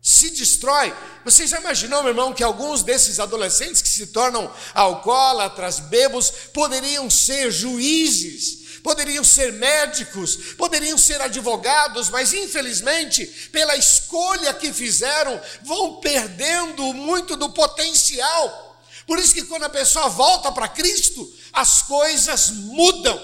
se 0.01 0.29
destrói. 0.31 0.93
Você 1.25 1.45
já 1.45 1.59
imaginou, 1.59 2.01
meu 2.01 2.11
irmão, 2.11 2.33
que 2.33 2.43
alguns 2.43 2.83
desses 2.83 3.19
adolescentes 3.19 3.81
que 3.81 3.89
se 3.89 4.07
tornam 4.07 4.51
alcoólatras, 4.73 5.79
bebos, 5.79 6.31
poderiam 6.53 7.09
ser 7.09 7.51
juízes, 7.51 8.68
poderiam 8.83 9.23
ser 9.23 9.53
médicos, 9.53 10.53
poderiam 10.57 10.97
ser 10.97 11.21
advogados, 11.21 12.09
mas 12.09 12.33
infelizmente, 12.33 13.25
pela 13.51 13.75
escolha 13.75 14.53
que 14.53 14.73
fizeram, 14.73 15.39
vão 15.63 15.99
perdendo 15.99 16.93
muito 16.93 17.35
do 17.35 17.49
potencial. 17.49 18.81
Por 19.05 19.17
isso 19.17 19.33
que 19.33 19.43
quando 19.43 19.63
a 19.63 19.69
pessoa 19.69 20.07
volta 20.09 20.51
para 20.51 20.67
Cristo, 20.67 21.31
as 21.51 21.81
coisas 21.81 22.51
mudam. 22.51 23.19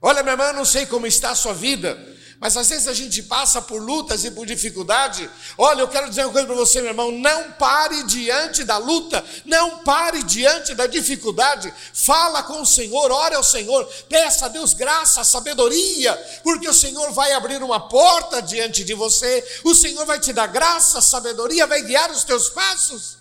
Olha, 0.00 0.22
meu 0.22 0.32
irmão, 0.32 0.52
não 0.52 0.64
sei 0.64 0.84
como 0.84 1.06
está 1.06 1.30
a 1.30 1.36
sua 1.36 1.54
vida, 1.54 1.96
mas 2.42 2.56
às 2.56 2.68
vezes 2.68 2.88
a 2.88 2.92
gente 2.92 3.22
passa 3.22 3.62
por 3.62 3.80
lutas 3.80 4.24
e 4.24 4.30
por 4.32 4.44
dificuldade. 4.44 5.30
Olha, 5.56 5.82
eu 5.82 5.86
quero 5.86 6.08
dizer 6.08 6.24
uma 6.24 6.32
coisa 6.32 6.44
para 6.44 6.56
você, 6.56 6.80
meu 6.80 6.90
irmão: 6.90 7.12
não 7.12 7.52
pare 7.52 8.02
diante 8.02 8.64
da 8.64 8.78
luta, 8.78 9.24
não 9.44 9.78
pare 9.84 10.24
diante 10.24 10.74
da 10.74 10.88
dificuldade. 10.88 11.72
Fala 11.94 12.42
com 12.42 12.60
o 12.60 12.66
Senhor, 12.66 13.12
ore 13.12 13.36
ao 13.36 13.44
Senhor, 13.44 13.84
peça 14.08 14.46
a 14.46 14.48
Deus 14.48 14.74
graça, 14.74 15.22
sabedoria, 15.22 16.16
porque 16.42 16.68
o 16.68 16.74
Senhor 16.74 17.12
vai 17.12 17.30
abrir 17.30 17.62
uma 17.62 17.88
porta 17.88 18.42
diante 18.42 18.82
de 18.82 18.92
você, 18.92 19.60
o 19.62 19.72
Senhor 19.72 20.04
vai 20.04 20.18
te 20.18 20.32
dar 20.32 20.48
graça, 20.48 21.00
sabedoria, 21.00 21.64
vai 21.64 21.80
guiar 21.82 22.10
os 22.10 22.24
teus 22.24 22.48
passos. 22.48 23.18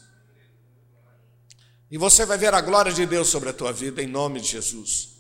E 1.91 1.97
você 1.99 2.25
vai 2.25 2.39
ver 2.39 2.55
a 2.55 2.61
glória 2.61 2.91
de 2.91 3.05
Deus 3.05 3.27
sobre 3.27 3.49
a 3.49 3.53
tua 3.53 3.71
vida, 3.71 4.01
em 4.01 4.07
nome 4.07 4.41
de 4.41 4.47
Jesus. 4.47 5.11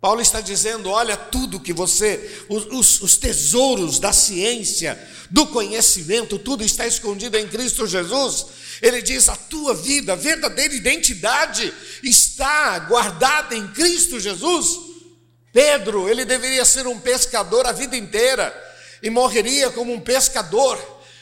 Paulo 0.00 0.20
está 0.20 0.40
dizendo: 0.40 0.90
olha, 0.90 1.16
tudo 1.16 1.60
que 1.60 1.72
você, 1.72 2.44
os, 2.48 3.00
os, 3.00 3.16
tesouros 3.16 3.98
da 3.98 4.12
ciência, 4.12 4.98
do 5.30 5.46
conhecimento, 5.46 6.38
tudo 6.38 6.62
está 6.62 6.86
escondido 6.86 7.36
em 7.36 7.48
Cristo 7.48 7.86
Jesus. 7.86 8.46
Ele 8.82 9.00
diz: 9.00 9.28
a 9.28 9.36
tua 9.36 9.74
vida, 9.74 10.12
a 10.12 10.16
verdadeira 10.16 10.74
identidade 10.74 11.72
está 12.02 12.78
guardada 12.80 13.54
em 13.54 13.66
Cristo 13.68 14.20
Jesus. 14.20 14.78
Pedro, 15.52 16.08
ele 16.08 16.26
deveria 16.26 16.66
ser 16.66 16.86
um 16.86 17.00
pescador 17.00 17.66
a 17.66 17.72
vida 17.72 17.96
inteira 17.96 18.54
e 19.02 19.08
morreria 19.08 19.70
como 19.70 19.92
um 19.92 20.00
pescador, 20.00 20.78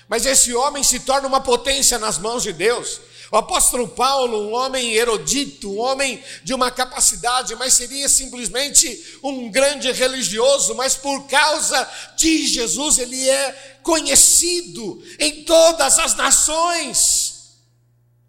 mas 0.08 0.26
esse 0.26 0.52
homem 0.52 0.82
se 0.82 1.00
torna 1.00 1.28
uma 1.28 1.40
potência 1.40 1.98
nas 1.98 2.18
mãos 2.18 2.42
de 2.42 2.52
Deus. 2.52 3.00
O 3.30 3.36
apóstolo 3.36 3.88
Paulo, 3.88 4.48
um 4.48 4.54
homem 4.54 4.92
erudito, 4.92 5.70
um 5.70 5.78
homem 5.78 6.22
de 6.42 6.52
uma 6.52 6.70
capacidade, 6.70 7.54
mas 7.56 7.74
seria 7.74 8.08
simplesmente 8.08 9.18
um 9.22 9.50
grande 9.50 9.90
religioso, 9.90 10.74
mas 10.74 10.94
por 10.94 11.26
causa 11.26 11.88
de 12.16 12.46
Jesus 12.46 12.98
ele 12.98 13.28
é 13.28 13.78
conhecido 13.82 15.02
em 15.18 15.44
todas 15.44 15.98
as 15.98 16.14
nações, 16.14 17.56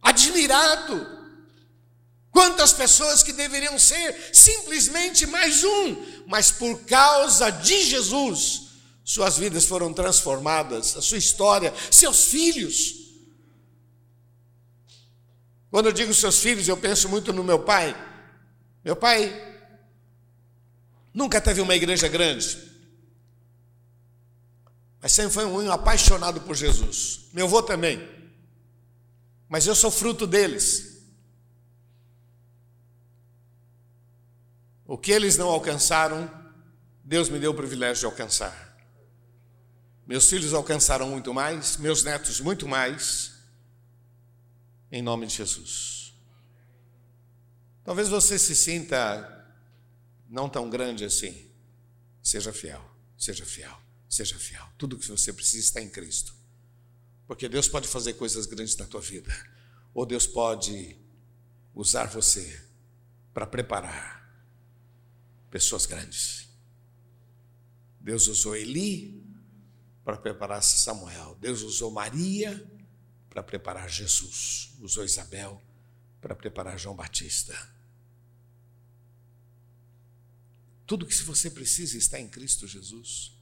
admirado. 0.01 1.15
Quantas 2.31 2.73
pessoas 2.73 3.23
que 3.23 3.31
deveriam 3.31 3.79
ser 3.79 4.29
simplesmente 4.33 5.25
mais 5.25 5.63
um, 5.63 5.95
mas 6.27 6.51
por 6.51 6.79
causa 6.83 7.49
de 7.49 7.85
Jesus, 7.85 8.63
suas 9.03 9.37
vidas 9.37 9.65
foram 9.65 9.93
transformadas, 9.93 10.97
a 10.97 11.01
sua 11.01 11.17
história, 11.17 11.73
seus 11.91 12.25
filhos 12.25 12.94
quando 15.75 15.87
eu 15.87 15.91
digo 15.91 16.13
seus 16.13 16.39
filhos, 16.39 16.69
eu 16.69 16.77
penso 16.77 17.09
muito 17.09 17.33
no 17.33 17.43
meu 17.43 17.59
pai. 17.59 17.93
Meu 18.81 18.95
pai 18.95 19.29
nunca 21.13 21.41
teve 21.41 21.59
uma 21.59 21.75
igreja 21.75 22.07
grande, 22.07 22.57
mas 25.01 25.11
sempre 25.11 25.33
foi 25.33 25.43
um 25.43 25.69
apaixonado 25.69 26.39
por 26.39 26.55
Jesus. 26.55 27.27
Meu 27.33 27.45
avô 27.45 27.61
também, 27.61 28.09
mas 29.49 29.67
eu 29.67 29.75
sou 29.75 29.91
fruto 29.91 30.25
deles. 30.25 31.03
O 34.87 34.97
que 34.97 35.11
eles 35.11 35.35
não 35.35 35.49
alcançaram, 35.49 36.31
Deus 37.03 37.27
me 37.27 37.37
deu 37.37 37.51
o 37.51 37.53
privilégio 37.53 37.99
de 37.99 38.05
alcançar. 38.05 38.77
Meus 40.07 40.29
filhos 40.29 40.53
alcançaram 40.53 41.09
muito 41.09 41.33
mais, 41.33 41.75
meus 41.75 42.01
netos 42.01 42.39
muito 42.39 42.65
mais 42.65 43.34
em 44.91 45.01
nome 45.01 45.27
de 45.27 45.35
Jesus. 45.35 46.13
Talvez 47.83 48.07
você 48.09 48.39
se 48.39 48.55
sinta 48.55 49.31
não 50.29 50.49
tão 50.49 50.69
grande 50.69 51.05
assim. 51.05 51.49
Seja 52.21 52.51
fiel, 52.51 52.83
seja 53.17 53.45
fiel, 53.45 53.79
seja 54.09 54.37
fiel. 54.39 54.67
Tudo 54.77 54.97
que 54.97 55.07
você 55.07 55.31
precisa 55.31 55.63
está 55.63 55.81
em 55.81 55.89
Cristo. 55.89 56.35
Porque 57.27 57.47
Deus 57.47 57.67
pode 57.67 57.87
fazer 57.87 58.13
coisas 58.13 58.45
grandes 58.45 58.75
na 58.77 58.85
tua 58.85 59.01
vida, 59.01 59.33
ou 59.93 60.05
Deus 60.05 60.27
pode 60.27 60.97
usar 61.73 62.05
você 62.05 62.63
para 63.33 63.45
preparar 63.45 64.15
pessoas 65.49 65.85
grandes. 65.85 66.49
Deus 67.99 68.27
usou 68.27 68.55
Eli 68.55 69.23
para 70.03 70.17
preparar 70.17 70.61
Samuel. 70.61 71.35
Deus 71.41 71.61
usou 71.61 71.91
Maria 71.91 72.63
para 73.35 73.43
preparar 73.43 73.89
Jesus, 73.89 74.71
usou 74.79 75.03
Isabel 75.03 75.61
para 76.21 76.33
preparar 76.33 76.79
João 76.79 76.95
Batista. 76.95 77.53
Tudo 80.87 81.05
que 81.05 81.13
você 81.13 81.51
precisa 81.51 81.97
está 81.97 82.17
em 82.17 82.29
Cristo 82.29 82.65
Jesus. 82.65 83.34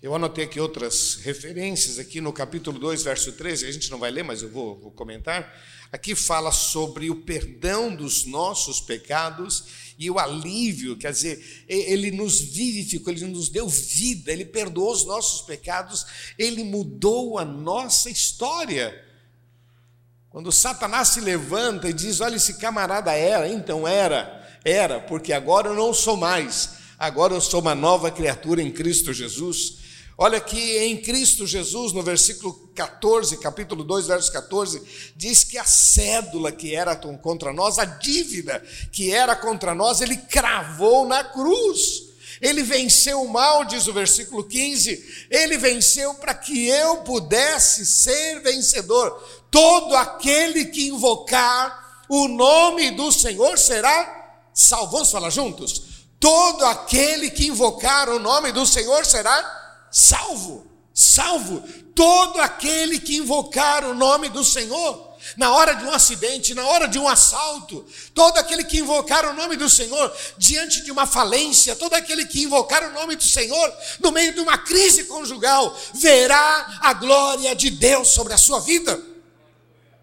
Eu 0.00 0.14
anotei 0.14 0.44
aqui 0.44 0.60
outras 0.60 1.16
referências, 1.22 1.98
aqui 1.98 2.20
no 2.20 2.32
capítulo 2.32 2.78
2, 2.78 3.02
verso 3.02 3.32
13, 3.32 3.66
a 3.66 3.72
gente 3.72 3.90
não 3.90 3.98
vai 3.98 4.12
ler, 4.12 4.22
mas 4.22 4.42
eu 4.42 4.48
vou, 4.48 4.78
vou 4.78 4.92
comentar. 4.92 5.52
Aqui 5.90 6.14
fala 6.14 6.52
sobre 6.52 7.10
o 7.10 7.16
perdão 7.16 7.92
dos 7.92 8.24
nossos 8.24 8.80
pecados 8.80 9.64
e 9.98 10.08
o 10.08 10.16
alívio, 10.16 10.96
quer 10.96 11.10
dizer, 11.10 11.64
ele 11.66 12.12
nos 12.12 12.40
vivificou, 12.40 13.12
ele 13.12 13.26
nos 13.26 13.48
deu 13.48 13.68
vida, 13.68 14.30
ele 14.30 14.44
perdoou 14.44 14.92
os 14.92 15.04
nossos 15.04 15.40
pecados, 15.40 16.06
ele 16.38 16.62
mudou 16.62 17.36
a 17.36 17.44
nossa 17.44 18.08
história. 18.08 19.04
Quando 20.30 20.52
Satanás 20.52 21.08
se 21.08 21.20
levanta 21.20 21.88
e 21.88 21.92
diz: 21.92 22.20
Olha, 22.20 22.36
esse 22.36 22.58
camarada 22.58 23.12
era, 23.14 23.48
então 23.48 23.88
era, 23.88 24.48
era, 24.64 25.00
porque 25.00 25.32
agora 25.32 25.70
eu 25.70 25.74
não 25.74 25.92
sou 25.92 26.16
mais, 26.16 26.74
agora 26.96 27.34
eu 27.34 27.40
sou 27.40 27.60
uma 27.60 27.74
nova 27.74 28.12
criatura 28.12 28.62
em 28.62 28.70
Cristo 28.70 29.12
Jesus. 29.12 29.77
Olha 30.20 30.40
que 30.40 30.78
em 30.78 30.96
Cristo 30.96 31.46
Jesus, 31.46 31.92
no 31.92 32.02
versículo 32.02 32.52
14, 32.74 33.36
capítulo 33.36 33.84
2, 33.84 34.08
verso 34.08 34.32
14, 34.32 34.82
diz 35.14 35.44
que 35.44 35.56
a 35.56 35.64
cédula 35.64 36.50
que 36.50 36.74
era 36.74 36.96
contra 36.96 37.52
nós, 37.52 37.78
a 37.78 37.84
dívida 37.84 38.60
que 38.90 39.12
era 39.12 39.36
contra 39.36 39.76
nós, 39.76 40.00
ele 40.00 40.16
cravou 40.16 41.06
na 41.06 41.22
cruz. 41.22 42.08
Ele 42.40 42.64
venceu 42.64 43.22
o 43.22 43.28
mal, 43.28 43.64
diz 43.64 43.86
o 43.86 43.92
versículo 43.92 44.42
15. 44.42 45.26
Ele 45.30 45.56
venceu 45.56 46.12
para 46.14 46.34
que 46.34 46.66
eu 46.66 46.98
pudesse 46.98 47.86
ser 47.86 48.40
vencedor. 48.40 49.22
Todo 49.52 49.94
aquele 49.94 50.64
que 50.64 50.88
invocar 50.88 52.04
o 52.08 52.26
nome 52.26 52.90
do 52.90 53.12
Senhor 53.12 53.56
será 53.56 54.40
salvo. 54.52 54.90
Vamos 54.92 55.12
falar 55.12 55.30
juntos? 55.30 56.08
Todo 56.18 56.64
aquele 56.64 57.30
que 57.30 57.46
invocar 57.46 58.08
o 58.08 58.18
nome 58.18 58.50
do 58.50 58.66
Senhor 58.66 59.06
será 59.06 59.36
salvo, 59.42 59.67
salvo 59.90 60.66
todo 61.94 62.40
aquele 62.40 62.98
que 63.00 63.16
invocar 63.16 63.84
o 63.84 63.94
nome 63.94 64.28
do 64.28 64.44
Senhor. 64.44 65.08
na 65.36 65.52
hora 65.52 65.74
de 65.74 65.84
um 65.84 65.92
acidente, 65.92 66.54
na 66.54 66.64
hora 66.66 66.86
de 66.88 66.98
um 66.98 67.06
assalto, 67.06 67.84
todo 68.14 68.38
aquele 68.38 68.64
que 68.64 68.78
invocar 68.78 69.26
o 69.26 69.34
nome 69.34 69.56
do 69.56 69.68
Senhor 69.68 70.16
diante 70.38 70.82
de 70.82 70.90
uma 70.90 71.06
falência, 71.06 71.76
todo 71.76 71.94
aquele 71.94 72.24
que 72.24 72.42
invocar 72.42 72.88
o 72.88 72.92
nome 72.92 73.16
do 73.16 73.24
Senhor 73.24 73.76
no 74.00 74.12
meio 74.12 74.32
de 74.32 74.40
uma 74.40 74.56
crise 74.56 75.04
conjugal, 75.04 75.76
verá 75.94 76.78
a 76.80 76.94
glória 76.94 77.54
de 77.54 77.68
Deus 77.68 78.08
sobre 78.08 78.32
a 78.32 78.38
sua 78.38 78.60
vida. 78.60 78.98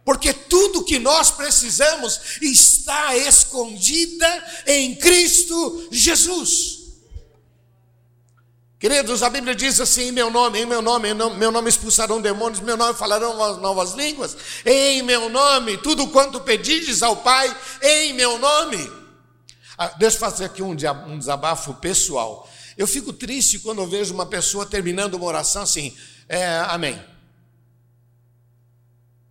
Porque 0.04 0.32
tudo 0.32 0.84
que 0.84 1.00
nós 1.00 1.32
precisamos 1.32 2.20
está 2.42 3.18
escondida 3.18 4.64
em 4.68 4.96
Cristo 4.96 5.88
Jesus. 5.92 6.75
Queridos, 8.86 9.24
a 9.24 9.32
Bíblia 9.32 9.56
diz 9.56 9.82
assim: 9.82 10.10
em 10.10 10.12
meu 10.12 10.30
nome, 10.30 10.60
em 10.60 10.66
meu 10.68 10.80
nome, 10.80 11.10
em 11.10 11.16
meu 11.16 11.52
nome 11.52 11.68
expulsarão 11.68 12.22
demônios, 12.22 12.60
em 12.60 12.64
meu 12.64 12.78
nome 12.78 12.94
falarão 12.94 13.58
novas 13.60 13.94
línguas, 13.94 14.38
em 14.64 15.02
meu 15.02 15.28
nome, 15.28 15.76
tudo 15.80 16.08
quanto 16.10 16.40
pedides 16.40 17.02
ao 17.02 17.18
Pai, 17.18 17.52
em 17.82 18.14
meu 18.14 18.38
nome. 18.38 18.78
Ah, 19.76 19.88
deixa 19.98 20.18
eu 20.18 20.20
fazer 20.20 20.46
aqui 20.46 20.62
um 20.62 20.76
desabafo 20.76 21.74
pessoal. 21.74 22.48
Eu 22.78 22.86
fico 22.86 23.12
triste 23.12 23.58
quando 23.58 23.82
eu 23.82 23.88
vejo 23.88 24.14
uma 24.14 24.28
pessoa 24.28 24.68
terminando 24.68 25.16
uma 25.16 25.26
oração 25.26 25.64
assim, 25.64 25.98
é, 26.30 26.46
amém. 26.68 27.04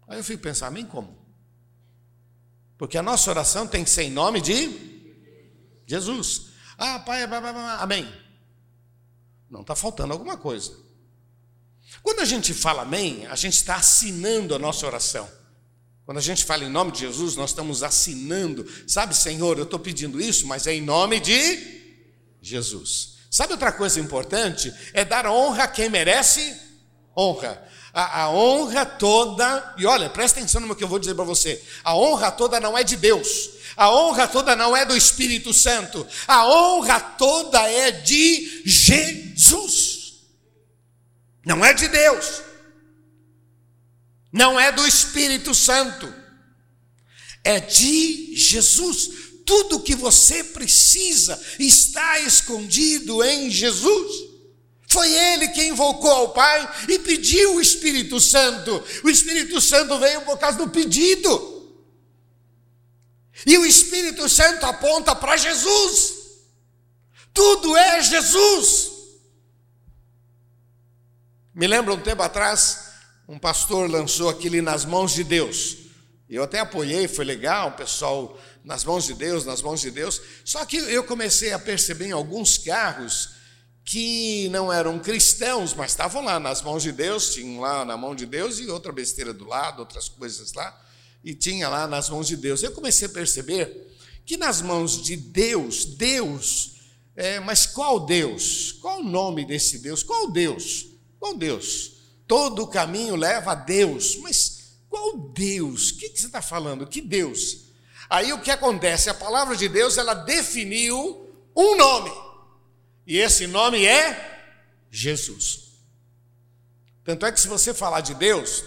Aí 0.09 0.19
eu 0.19 0.25
fico 0.25 0.43
pensando, 0.43 0.67
amém 0.67 0.85
como? 0.85 1.17
Porque 2.77 2.99
a 2.99 3.03
nossa 3.05 3.31
oração 3.31 3.69
tem 3.69 3.85
que 3.85 3.91
ser 3.91 4.03
em 4.03 4.11
nome 4.11 4.41
de 4.41 5.15
Jesus. 5.87 6.47
Ah, 6.77 6.99
pai, 6.99 7.23
amém. 7.79 8.24
Não 9.55 9.61
está 9.61 9.77
faltando 9.77 10.13
alguma 10.13 10.37
coisa. 10.37 10.73
Quando 12.03 12.19
a 12.19 12.25
gente 12.25 12.53
fala 12.53 12.83
amém, 12.83 13.25
a 13.29 13.37
gente 13.37 13.55
está 13.55 13.77
assinando 13.77 14.53
a 14.53 14.59
nossa 14.59 14.85
oração. 14.85 15.31
Quando 16.05 16.19
a 16.19 16.21
gente 16.21 16.45
fala 16.45 16.65
em 16.65 16.69
nome 16.69 16.91
de 16.91 16.99
Jesus, 16.99 17.37
nós 17.37 17.51
estamos 17.51 17.85
assinando. 17.85 18.67
Sabe, 18.85 19.17
Senhor, 19.17 19.57
eu 19.57 19.63
estou 19.63 19.79
pedindo 19.79 20.21
isso, 20.21 20.45
mas 20.49 20.67
é 20.67 20.75
em 20.75 20.81
nome 20.81 21.21
de 21.21 21.93
Jesus. 22.43 23.15
Sabe 23.31 23.53
outra 23.53 23.71
coisa 23.71 24.01
importante? 24.01 24.75
É 24.93 25.05
dar 25.05 25.25
honra 25.29 25.63
a 25.65 25.69
quem 25.69 25.89
merece 25.89 26.61
honra. 27.17 27.63
A, 27.93 28.23
a 28.23 28.31
honra 28.33 28.85
toda, 28.85 29.75
e 29.79 29.87
olha, 29.87 30.11
presta 30.11 30.41
atenção 30.41 30.63
no 30.63 30.75
que 30.75 30.83
eu 30.83 30.89
vou 30.89 30.99
dizer 30.99 31.15
para 31.15 31.23
você: 31.23 31.63
a 31.85 31.97
honra 31.97 32.33
toda 32.33 32.59
não 32.59 32.77
é 32.77 32.83
de 32.83 32.97
Deus, 32.97 33.51
a 33.77 33.91
honra 33.91 34.29
toda 34.29 34.55
não 34.55 34.77
é 34.77 34.85
do 34.85 34.97
Espírito 34.97 35.53
Santo, 35.53 36.07
a 36.27 36.47
honra 36.47 37.01
toda 37.01 37.61
é 37.69 37.91
de 37.91 38.63
Jesus. 38.65 40.15
Não 41.45 41.65
é 41.65 41.75
de 41.75 41.89
Deus. 41.89 42.43
Não 44.33 44.59
é 44.59 44.73
do 44.73 44.87
Espírito 44.87 45.55
Santo. 45.55 46.13
É 47.43 47.61
de 47.61 48.35
Jesus. 48.37 49.11
Tudo 49.45 49.81
que 49.81 49.95
você 49.95 50.43
precisa 50.43 51.41
está 51.59 52.19
escondido 52.21 53.23
em 53.23 53.51
Jesus. 53.51 54.35
Foi 54.89 55.13
ele 55.13 55.49
quem 55.49 55.71
invocou 55.71 56.11
ao 56.11 56.29
Pai 56.31 56.73
e 56.89 56.99
pediu 56.99 57.57
o 57.57 57.61
Espírito 57.61 58.21
Santo. 58.21 58.83
O 59.03 59.11
Espírito 59.11 59.61
Santo 59.61 59.99
veio 59.99 60.23
por 60.23 60.39
causa 60.39 60.57
do 60.57 60.69
pedido. 60.69 61.54
E 63.47 63.59
o 63.59 63.67
Espírito 63.67 64.29
Santo 64.29 64.65
aponta 64.65 65.15
para 65.15 65.37
Jesus. 65.37 66.15
Tudo 67.33 67.77
é 67.77 68.01
Jesus. 68.01 68.93
Me 71.53 71.67
lembro 71.67 71.95
um 71.95 72.01
tempo 72.01 72.23
atrás, 72.23 72.91
um 73.29 73.39
pastor 73.39 73.91
lançou 73.91 74.29
aquele 74.29 74.63
nas 74.63 74.85
mãos 74.85 75.13
de 75.13 75.25
Deus. 75.25 75.79
Eu 76.29 76.45
até 76.45 76.61
apoiei, 76.61 77.07
foi 77.09 77.25
legal, 77.25 77.71
o 77.71 77.73
pessoal 77.73 78.39
nas 78.65 78.85
mãos 78.85 79.05
de 79.05 79.15
Deus, 79.15 79.45
nas 79.45 79.61
mãos 79.61 79.81
de 79.81 79.91
Deus. 79.91 80.21
Só 80.45 80.65
que 80.65 80.77
eu 80.77 81.05
comecei 81.05 81.53
a 81.53 81.59
perceber 81.59 82.07
em 82.07 82.13
alguns 82.13 82.57
carros 82.57 83.35
que 83.85 84.49
não 84.49 84.73
eram 84.73 84.99
cristãos, 84.99 85.75
mas 85.75 85.91
estavam 85.91 86.25
lá 86.25 86.41
nas 86.41 86.63
mãos 86.63 86.83
de 86.83 86.91
Deus, 86.91 87.35
tinham 87.35 87.61
lá 87.61 87.85
na 87.85 87.97
mão 87.97 88.15
de 88.15 88.25
Deus 88.25 88.59
e 88.59 88.69
outra 88.69 88.91
besteira 88.91 89.35
do 89.35 89.45
lado, 89.45 89.81
outras 89.81 90.09
coisas 90.09 90.53
lá 90.55 90.84
e 91.25 91.35
tinha 91.35 91.69
lá 91.69 91.87
nas 91.87 92.11
mãos 92.11 92.29
de 92.29 92.37
Deus. 92.37 92.63
Eu 92.63 92.73
comecei 92.73 93.07
a 93.07 93.11
perceber 93.11 93.97
que 94.27 94.37
nas 94.37 94.61
mãos 94.61 95.03
de 95.03 95.17
Deus, 95.17 95.85
Deus, 95.85 96.75
é, 97.17 97.41
mas 97.41 97.67
qual 97.67 98.01
Deus? 98.05 98.73
Qual 98.73 99.01
o 99.01 99.05
nome 99.05 99.45
desse 99.45 99.79
Deus? 99.79 100.03
Qual 100.03 100.31
Deus? 100.31 100.87
Qual 101.19 101.35
Deus? 101.35 101.93
Todo 102.27 102.63
o 102.63 102.67
caminho 102.67 103.17
leva 103.17 103.53
a 103.53 103.55
Deus, 103.55 104.17
mas 104.17 104.79
qual 104.89 105.17
Deus? 105.17 105.91
O 105.91 105.97
que, 105.97 106.11
que 106.11 106.21
você 106.21 106.27
está 106.27 106.43
falando? 106.43 106.87
Que 106.87 107.01
Deus? 107.01 107.65
Aí 108.09 108.33
o 108.33 108.41
que 108.41 108.51
acontece? 108.51 109.09
A 109.09 109.15
palavra 109.15 109.57
de 109.57 109.69
Deus 109.69 109.97
ela 109.97 110.15
definiu 110.15 111.25
um 111.57 111.77
nome, 111.77 112.11
e 113.07 113.17
esse 113.19 113.47
nome 113.47 113.85
é 113.87 114.57
Jesus. 114.91 115.65
Tanto 117.05 117.27
é 117.27 117.33
que 117.33 117.41
se 117.41 117.49
você 117.49 117.73
falar 117.73 118.01
de 118.01 118.15
Deus, 118.15 118.65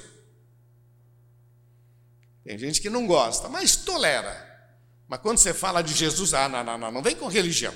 tem 2.48 2.58
gente 2.58 2.80
que 2.80 2.90
não 2.90 3.06
gosta, 3.06 3.50
mas 3.50 3.76
tolera. 3.76 4.48
Mas 5.06 5.20
quando 5.20 5.38
você 5.38 5.54
fala 5.54 5.82
de 5.82 5.94
Jesus, 5.94 6.34
ah, 6.34 6.48
não, 6.48 6.64
não, 6.64 6.78
não, 6.78 6.92
não 6.94 7.04
vem 7.04 7.14
com 7.14 7.28
religião. 7.28 7.74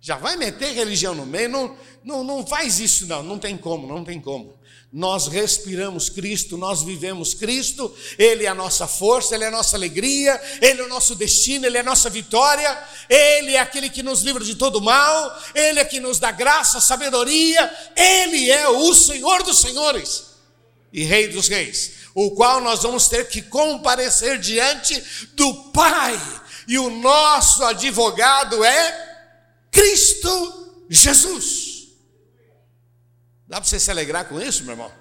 Já 0.00 0.16
vai 0.16 0.34
meter 0.34 0.72
religião 0.72 1.14
no 1.14 1.24
meio, 1.24 1.48
não, 1.48 1.76
não, 2.02 2.24
não 2.24 2.44
faz 2.46 2.80
isso, 2.80 3.06
não, 3.06 3.22
não 3.22 3.38
tem 3.38 3.56
como, 3.56 3.86
não 3.86 4.02
tem 4.02 4.20
como. 4.20 4.58
Nós 4.92 5.28
respiramos 5.28 6.08
Cristo, 6.08 6.56
nós 6.56 6.82
vivemos 6.82 7.34
Cristo, 7.34 7.94
Ele 8.18 8.46
é 8.46 8.48
a 8.48 8.54
nossa 8.54 8.88
força, 8.88 9.36
Ele 9.36 9.44
é 9.44 9.46
a 9.46 9.52
nossa 9.52 9.76
alegria, 9.76 10.40
Ele 10.60 10.80
é 10.80 10.84
o 10.84 10.88
nosso 10.88 11.14
destino, 11.14 11.64
Ele 11.64 11.76
é 11.76 11.80
a 11.80 11.84
nossa 11.84 12.10
vitória, 12.10 12.82
Ele 13.08 13.54
é 13.54 13.60
aquele 13.60 13.88
que 13.88 14.02
nos 14.02 14.22
livra 14.22 14.42
de 14.42 14.56
todo 14.56 14.80
mal, 14.80 15.40
Ele 15.54 15.78
é 15.78 15.84
que 15.84 16.00
nos 16.00 16.18
dá 16.18 16.32
graça, 16.32 16.80
sabedoria, 16.80 17.72
Ele 17.94 18.50
é 18.50 18.68
o 18.68 18.92
Senhor 18.92 19.44
dos 19.44 19.60
Senhores 19.60 20.30
e 20.92 21.04
Rei 21.04 21.28
dos 21.28 21.46
Reis 21.46 21.99
o 22.14 22.32
qual 22.32 22.60
nós 22.60 22.82
vamos 22.82 23.08
ter 23.08 23.28
que 23.28 23.42
comparecer 23.42 24.38
diante 24.38 25.00
do 25.34 25.70
Pai, 25.70 26.18
e 26.66 26.78
o 26.78 26.90
nosso 26.90 27.64
advogado 27.64 28.64
é 28.64 29.28
Cristo 29.70 30.84
Jesus. 30.88 31.88
Dá 33.46 33.60
para 33.60 33.68
você 33.68 33.80
se 33.80 33.90
alegrar 33.90 34.28
com 34.28 34.40
isso, 34.40 34.62
meu 34.62 34.72
irmão? 34.72 34.92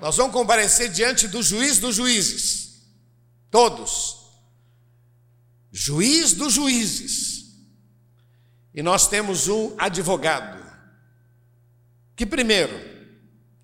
Nós 0.00 0.16
vamos 0.16 0.32
comparecer 0.32 0.90
diante 0.90 1.28
do 1.28 1.42
juiz 1.42 1.78
dos 1.78 1.94
juízes, 1.94 2.82
todos. 3.50 4.18
Juiz 5.70 6.32
dos 6.32 6.52
juízes. 6.52 7.46
E 8.74 8.82
nós 8.82 9.08
temos 9.08 9.48
um 9.48 9.74
advogado, 9.78 10.62
que 12.16 12.26
primeiro, 12.26 12.74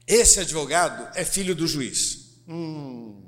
esse 0.06 0.40
advogado 0.40 1.10
é 1.14 1.24
filho 1.24 1.54
do 1.54 1.66
juiz. 1.66 2.17
Hum, 2.48 3.22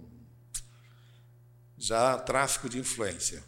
já 1.77 2.19
tráfico 2.19 2.71
de 2.71 2.79
influência. 2.79 3.45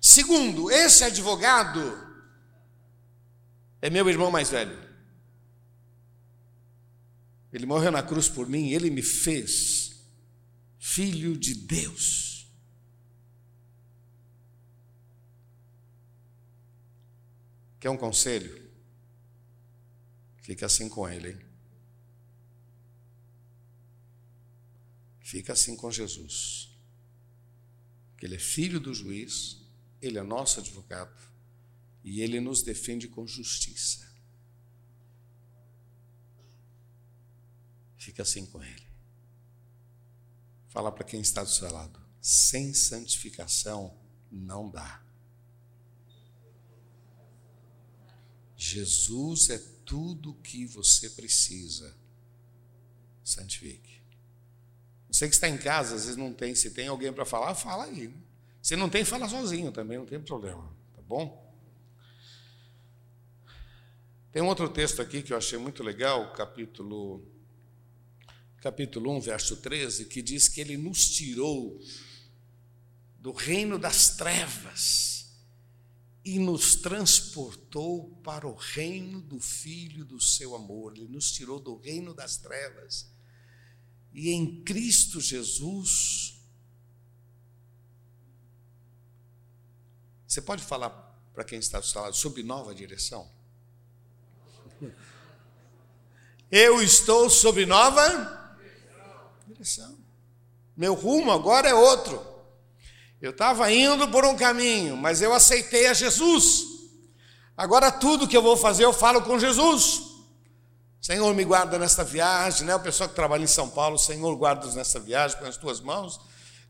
Segundo, 0.00 0.70
esse 0.70 1.04
advogado 1.04 1.80
é 3.80 3.88
meu 3.88 4.08
irmão 4.08 4.30
mais 4.30 4.50
velho. 4.50 4.76
Ele 7.52 7.64
morreu 7.64 7.92
na 7.92 8.02
cruz 8.02 8.28
por 8.28 8.48
mim, 8.48 8.70
ele 8.70 8.90
me 8.90 9.02
fez 9.02 10.04
filho 10.78 11.36
de 11.36 11.54
Deus. 11.54 12.48
Quer 17.78 17.90
um 17.90 17.96
conselho? 17.96 18.68
Fica 20.38 20.66
assim 20.66 20.88
com 20.88 21.08
ele, 21.08 21.30
hein? 21.30 21.45
Fica 25.26 25.54
assim 25.54 25.74
com 25.74 25.90
Jesus. 25.90 26.70
Que 28.16 28.26
ele 28.26 28.36
é 28.36 28.38
filho 28.38 28.78
do 28.78 28.94
juiz, 28.94 29.60
ele 30.00 30.18
é 30.18 30.22
nosso 30.22 30.60
advogado 30.60 31.20
e 32.04 32.20
ele 32.20 32.38
nos 32.38 32.62
defende 32.62 33.08
com 33.08 33.26
justiça. 33.26 34.08
Fica 37.96 38.22
assim 38.22 38.46
com 38.46 38.62
ele. 38.62 38.86
Fala 40.68 40.92
para 40.92 41.02
quem 41.02 41.20
está 41.20 41.42
do 41.42 41.50
seu 41.50 41.72
lado: 41.72 42.00
sem 42.20 42.72
santificação 42.72 43.98
não 44.30 44.70
dá. 44.70 45.04
Jesus 48.56 49.50
é 49.50 49.58
tudo 49.84 50.30
o 50.30 50.40
que 50.40 50.64
você 50.66 51.10
precisa. 51.10 51.98
Santifique. 53.24 53.95
Você 55.16 55.30
que 55.30 55.34
está 55.34 55.48
em 55.48 55.56
casa, 55.56 55.94
às 55.94 56.02
vezes 56.02 56.16
não 56.18 56.30
tem, 56.30 56.54
se 56.54 56.72
tem 56.72 56.88
alguém 56.88 57.10
para 57.10 57.24
falar, 57.24 57.54
fala 57.54 57.84
aí. 57.84 58.14
Se 58.60 58.76
não 58.76 58.86
tem, 58.86 59.02
fala 59.02 59.26
sozinho 59.26 59.72
também, 59.72 59.96
não 59.96 60.04
tem 60.04 60.20
problema, 60.20 60.70
tá 60.94 61.00
bom? 61.00 61.56
Tem 64.30 64.42
um 64.42 64.46
outro 64.46 64.68
texto 64.68 65.00
aqui 65.00 65.22
que 65.22 65.32
eu 65.32 65.38
achei 65.38 65.58
muito 65.58 65.82
legal, 65.82 66.34
capítulo 66.34 67.26
capítulo 68.60 69.10
1, 69.16 69.20
verso 69.22 69.56
13, 69.56 70.04
que 70.04 70.20
diz 70.20 70.50
que 70.50 70.60
ele 70.60 70.76
nos 70.76 71.08
tirou 71.08 71.80
do 73.18 73.32
reino 73.32 73.78
das 73.78 74.18
trevas 74.18 75.34
e 76.22 76.38
nos 76.38 76.74
transportou 76.74 78.10
para 78.22 78.46
o 78.46 78.54
reino 78.54 79.22
do 79.22 79.40
Filho 79.40 80.04
do 80.04 80.20
seu 80.20 80.54
amor. 80.54 80.92
Ele 80.94 81.08
nos 81.08 81.32
tirou 81.32 81.58
do 81.58 81.74
reino 81.78 82.12
das 82.12 82.36
trevas. 82.36 83.15
E 84.16 84.30
em 84.30 84.62
Cristo 84.62 85.20
Jesus, 85.20 86.40
você 90.26 90.40
pode 90.40 90.62
falar 90.62 90.88
para 91.34 91.44
quem 91.44 91.58
está 91.58 91.78
do 91.78 91.84
seu 91.84 92.00
lado 92.00 92.16
sob 92.16 92.42
nova 92.42 92.74
direção? 92.74 93.30
Eu 96.50 96.80
estou 96.80 97.28
sob 97.28 97.66
nova 97.66 98.56
direção. 99.46 99.98
Meu 100.74 100.94
rumo 100.94 101.30
agora 101.30 101.68
é 101.68 101.74
outro. 101.74 102.24
Eu 103.20 103.32
estava 103.32 103.70
indo 103.70 104.08
por 104.08 104.24
um 104.24 104.34
caminho, 104.34 104.96
mas 104.96 105.20
eu 105.20 105.34
aceitei 105.34 105.88
a 105.88 105.92
Jesus. 105.92 106.64
Agora 107.54 107.92
tudo 107.92 108.26
que 108.26 108.36
eu 108.36 108.42
vou 108.42 108.56
fazer 108.56 108.86
eu 108.86 108.94
falo 108.94 109.20
com 109.20 109.38
Jesus. 109.38 110.05
Senhor, 111.06 111.32
me 111.36 111.44
guarda 111.44 111.78
nesta 111.78 112.02
viagem, 112.02 112.66
né? 112.66 112.74
O 112.74 112.80
pessoal 112.80 113.08
que 113.08 113.14
trabalha 113.14 113.44
em 113.44 113.46
São 113.46 113.70
Paulo, 113.70 113.96
Senhor, 113.96 114.34
guarda-nos 114.34 114.74
nesta 114.74 114.98
viagem 114.98 115.38
com 115.38 115.44
as 115.44 115.56
tuas 115.56 115.80
mãos, 115.80 116.18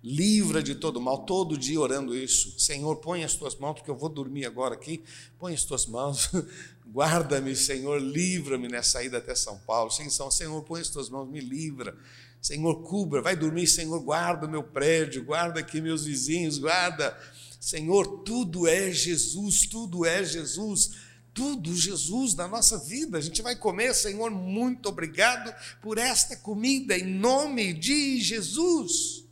livra 0.05 0.63
de 0.63 0.75
todo 0.75 1.01
mal, 1.01 1.25
todo 1.25 1.57
dia 1.57 1.81
orando 1.81 2.15
isso. 2.15 2.61
Senhor, 2.61 2.97
põe 2.97 3.25
as 3.25 3.35
tuas 3.35 3.57
mãos, 3.57 3.77
porque 3.77 3.91
eu 3.91 3.97
vou 3.97 4.11
dormir 4.11 4.45
agora 4.45 4.75
aqui. 4.75 5.03
Põe 5.39 5.55
as 5.55 5.65
tuas 5.65 5.87
mãos, 5.87 6.31
guarda-me, 6.87 7.57
Senhor, 7.57 7.99
livra-me 7.99 8.69
nessa 8.69 9.03
ida 9.03 9.17
até 9.17 9.35
São 9.35 9.57
Paulo. 9.61 9.91
Senhor, 9.91 10.63
põe 10.65 10.83
as 10.83 10.91
tuas 10.91 11.09
mãos, 11.09 11.27
me 11.27 11.41
livra. 11.41 11.97
Senhor, 12.43 12.83
cubra, 12.83 13.23
vai 13.23 13.37
dormir, 13.37 13.67
Senhor, 13.67 13.99
guarda 14.01 14.47
o 14.47 14.51
meu 14.51 14.63
prédio, 14.63 15.25
guarda 15.25 15.61
aqui 15.61 15.81
meus 15.81 16.05
vizinhos, 16.05 16.59
guarda. 16.59 17.19
Senhor, 17.59 18.19
tudo 18.19 18.69
é 18.69 18.93
Jesus, 18.93 19.67
tudo 19.67 20.05
é 20.05 20.23
Jesus, 20.23 21.06
tudo 21.37 21.77
Jesus 21.77 22.35
na 22.35 22.49
nossa 22.49 22.79
vida. 22.79 23.19
A 23.19 23.21
gente 23.21 23.43
vai 23.43 23.55
comer, 23.55 23.95
Senhor, 23.95 24.31
muito 24.31 24.89
obrigado 24.89 25.55
por 25.83 25.99
esta 25.99 26.35
comida, 26.35 26.97
em 26.97 27.05
nome 27.05 27.75
de 27.75 28.19
Jesus. 28.23 29.27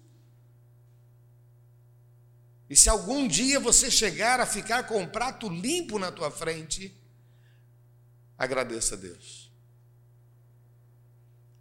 E 2.69 2.77
se 2.77 2.91
algum 2.91 3.27
dia 3.27 3.59
você 3.59 3.91
chegar 3.91 4.39
a 4.39 4.47
ficar 4.47 4.87
com 4.87 5.01
um 5.01 5.09
prato 5.09 5.49
limpo 5.49 5.99
na 5.99 6.13
tua 6.13 6.31
frente, 6.31 6.95
agradeça 8.37 8.97
a 8.97 8.99
Deus. 8.99 9.51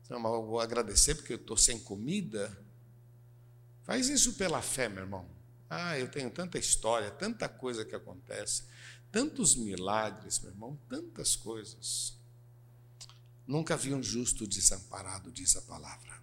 Não, 0.09 0.19
mas 0.19 0.33
eu 0.33 0.45
vou 0.45 0.59
agradecer 0.59 1.15
porque 1.15 1.33
eu 1.33 1.37
estou 1.37 1.55
sem 1.55 1.79
comida. 1.79 2.55
Faz 3.83 4.09
isso 4.09 4.33
pela 4.33 4.61
fé, 4.61 4.89
meu 4.89 5.03
irmão. 5.03 5.25
Ah, 5.69 5.97
eu 5.97 6.09
tenho 6.09 6.29
tanta 6.29 6.59
história, 6.59 7.09
tanta 7.09 7.47
coisa 7.47 7.85
que 7.85 7.95
acontece, 7.95 8.63
tantos 9.13 9.55
milagres, 9.55 10.39
meu 10.39 10.49
irmão, 10.49 10.75
tantas 10.89 11.35
coisas. 11.35 12.17
Nunca 13.45 13.77
vi 13.77 13.93
um 13.93 14.01
justo 14.01 14.47
desamparado, 14.47 15.31
diz 15.31 15.55
a 15.55 15.61
palavra. 15.61 16.19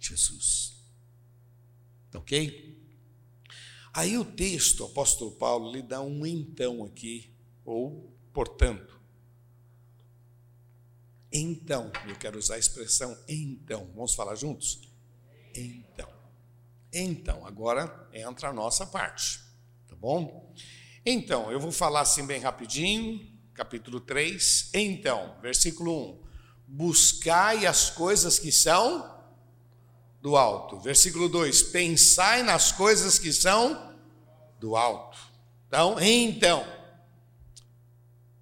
Jesus. 0.00 0.74
Ok? 2.14 2.82
Aí 3.92 4.16
o 4.16 4.24
texto, 4.24 4.80
o 4.80 4.86
apóstolo 4.86 5.32
Paulo, 5.32 5.70
lhe 5.70 5.82
dá 5.82 6.00
um 6.00 6.24
então 6.24 6.82
aqui, 6.82 7.30
ou 7.62 8.10
portanto. 8.32 8.98
Então, 11.30 11.92
eu 12.08 12.16
quero 12.16 12.38
usar 12.38 12.54
a 12.54 12.58
expressão 12.58 13.18
então. 13.28 13.90
Vamos 13.94 14.14
falar 14.14 14.34
juntos? 14.34 14.80
Então. 15.54 16.10
Então, 16.90 17.44
agora 17.44 18.08
entra 18.14 18.48
a 18.48 18.52
nossa 18.54 18.86
parte, 18.86 19.40
tá 19.86 19.94
bom? 19.94 20.54
Então, 21.08 21.52
eu 21.52 21.60
vou 21.60 21.70
falar 21.70 22.00
assim 22.00 22.26
bem 22.26 22.40
rapidinho, 22.40 23.24
capítulo 23.54 24.00
3. 24.00 24.70
Então, 24.74 25.36
versículo 25.40 26.20
1. 26.20 26.26
Buscai 26.66 27.64
as 27.64 27.88
coisas 27.88 28.40
que 28.40 28.50
são 28.50 29.16
do 30.20 30.36
alto. 30.36 30.80
Versículo 30.80 31.28
2: 31.28 31.62
Pensai 31.62 32.42
nas 32.42 32.72
coisas 32.72 33.20
que 33.20 33.32
são 33.32 33.96
do 34.58 34.74
alto. 34.74 35.16
Então, 35.68 35.96
então, 36.00 36.66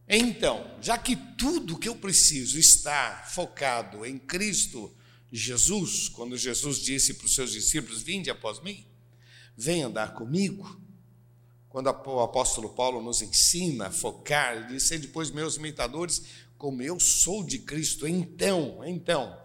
então, 0.09 0.79
já 0.81 0.96
que 0.96 1.16
tudo 1.16 1.79
que 1.79 1.88
eu 1.88 1.96
preciso 1.96 2.59
está 2.59 3.24
focado 3.29 4.07
em 4.07 4.18
Cristo 4.18 4.90
Jesus, 5.31 6.09
quando 6.09 6.35
Jesus 6.35 6.79
disse 6.79 7.12
para 7.12 7.27
os 7.27 7.35
seus 7.35 7.53
discípulos: 7.53 8.00
Vinde 8.00 8.31
após 8.31 8.62
mim, 8.62 8.87
vem 9.55 9.83
andar 9.83 10.14
comigo. 10.14 10.83
Quando 11.75 11.89
o 11.89 12.21
apóstolo 12.21 12.69
Paulo 12.69 13.03
nos 13.03 13.21
ensina 13.21 13.89
a 13.89 13.91
focar, 13.91 14.55
ele 14.55 14.67
diz: 14.67 14.89
depois 14.91 15.33
meus 15.33 15.57
imitadores, 15.57 16.23
como 16.57 16.81
eu 16.81 17.01
sou 17.01 17.43
de 17.43 17.59
Cristo. 17.59 18.07
Então, 18.07 18.81
então, 18.85 19.37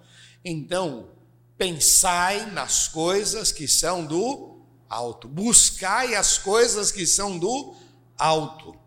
então, 0.45 1.09
pensai 1.57 2.45
nas 2.51 2.87
coisas 2.87 3.51
que 3.51 3.67
são 3.67 4.05
do 4.05 4.61
alto, 4.87 5.27
buscai 5.27 6.13
as 6.13 6.37
coisas 6.37 6.91
que 6.91 7.07
são 7.07 7.35
do 7.35 7.73
alto. 8.15 8.77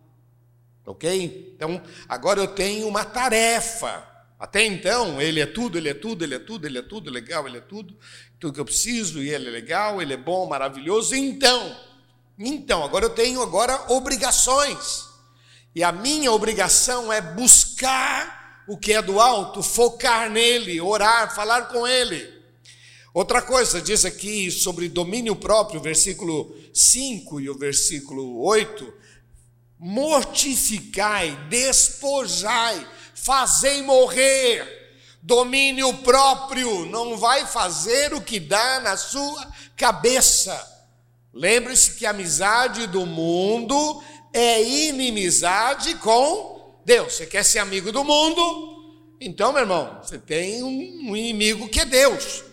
Ok? 0.87 1.53
Então, 1.57 1.83
agora 2.09 2.39
eu 2.39 2.47
tenho 2.47 2.87
uma 2.87 3.05
tarefa. 3.05 4.09
Até 4.39 4.65
então, 4.65 5.21
ele 5.21 5.41
é 5.41 5.47
tudo, 5.47 5.77
ele 5.77 5.89
é 5.89 5.95
tudo, 5.95 6.23
ele 6.23 6.37
é 6.37 6.39
tudo, 6.39 6.65
ele 6.65 6.79
é 6.79 6.83
tudo, 6.83 7.11
legal, 7.11 7.49
ele 7.49 7.59
é 7.59 7.61
tudo, 7.61 7.99
tudo 8.39 8.55
que 8.55 8.61
eu 8.61 8.65
preciso, 8.65 9.21
e 9.21 9.31
ele 9.31 9.49
é 9.49 9.51
legal, 9.51 10.01
ele 10.01 10.13
é 10.13 10.17
bom, 10.17 10.49
maravilhoso. 10.49 11.17
Então, 11.17 11.92
então, 12.39 12.83
agora 12.83 13.05
eu 13.05 13.11
tenho 13.11 13.43
agora 13.43 13.93
obrigações. 13.93 15.05
E 15.75 15.83
a 15.83 15.93
minha 15.93 16.33
obrigação 16.33 17.13
é 17.13 17.21
buscar 17.21 18.65
o 18.67 18.77
que 18.77 18.93
é 18.93 19.03
do 19.03 19.21
alto, 19.21 19.63
focar 19.63 20.31
nele, 20.31 20.81
orar, 20.81 21.35
falar 21.35 21.69
com 21.69 21.87
ele. 21.87 22.43
Outra 23.15 23.43
coisa, 23.43 23.81
diz 23.81 24.05
aqui 24.05 24.51
sobre 24.51 24.89
domínio 24.89 25.37
próprio, 25.37 25.81
versículo 25.81 26.55
5 26.73 27.41
e 27.41 27.51
o 27.51 27.59
versículo 27.59 28.43
8, 28.43 28.93
mortificai, 29.79 31.37
despojai, 31.49 32.87
fazei 33.15 33.83
morrer. 33.83 34.81
Domínio 35.23 35.93
próprio, 35.99 36.87
não 36.87 37.17
vai 37.17 37.47
fazer 37.47 38.15
o 38.15 38.21
que 38.21 38.41
dá 38.41 38.81
na 38.81 38.97
sua 38.97 39.47
cabeça. 39.77 40.72
Lembre-se 41.33 41.93
que 41.93 42.05
a 42.05 42.11
amizade 42.11 42.87
do 42.87 43.07
mundo 43.07 44.03
é 44.33 44.63
inimizade 44.63 45.95
com 45.97 46.81
Deus. 46.85 47.15
Você 47.15 47.27
quer 47.27 47.45
ser 47.45 47.59
amigo 47.59 47.91
do 47.91 48.05
mundo? 48.05 49.17
Então, 49.21 49.53
meu 49.53 49.63
irmão, 49.63 50.01
você 50.03 50.19
tem 50.19 50.63
um 50.63 51.17
inimigo 51.17 51.69
que 51.69 51.81
é 51.81 51.85
Deus. 51.85 52.45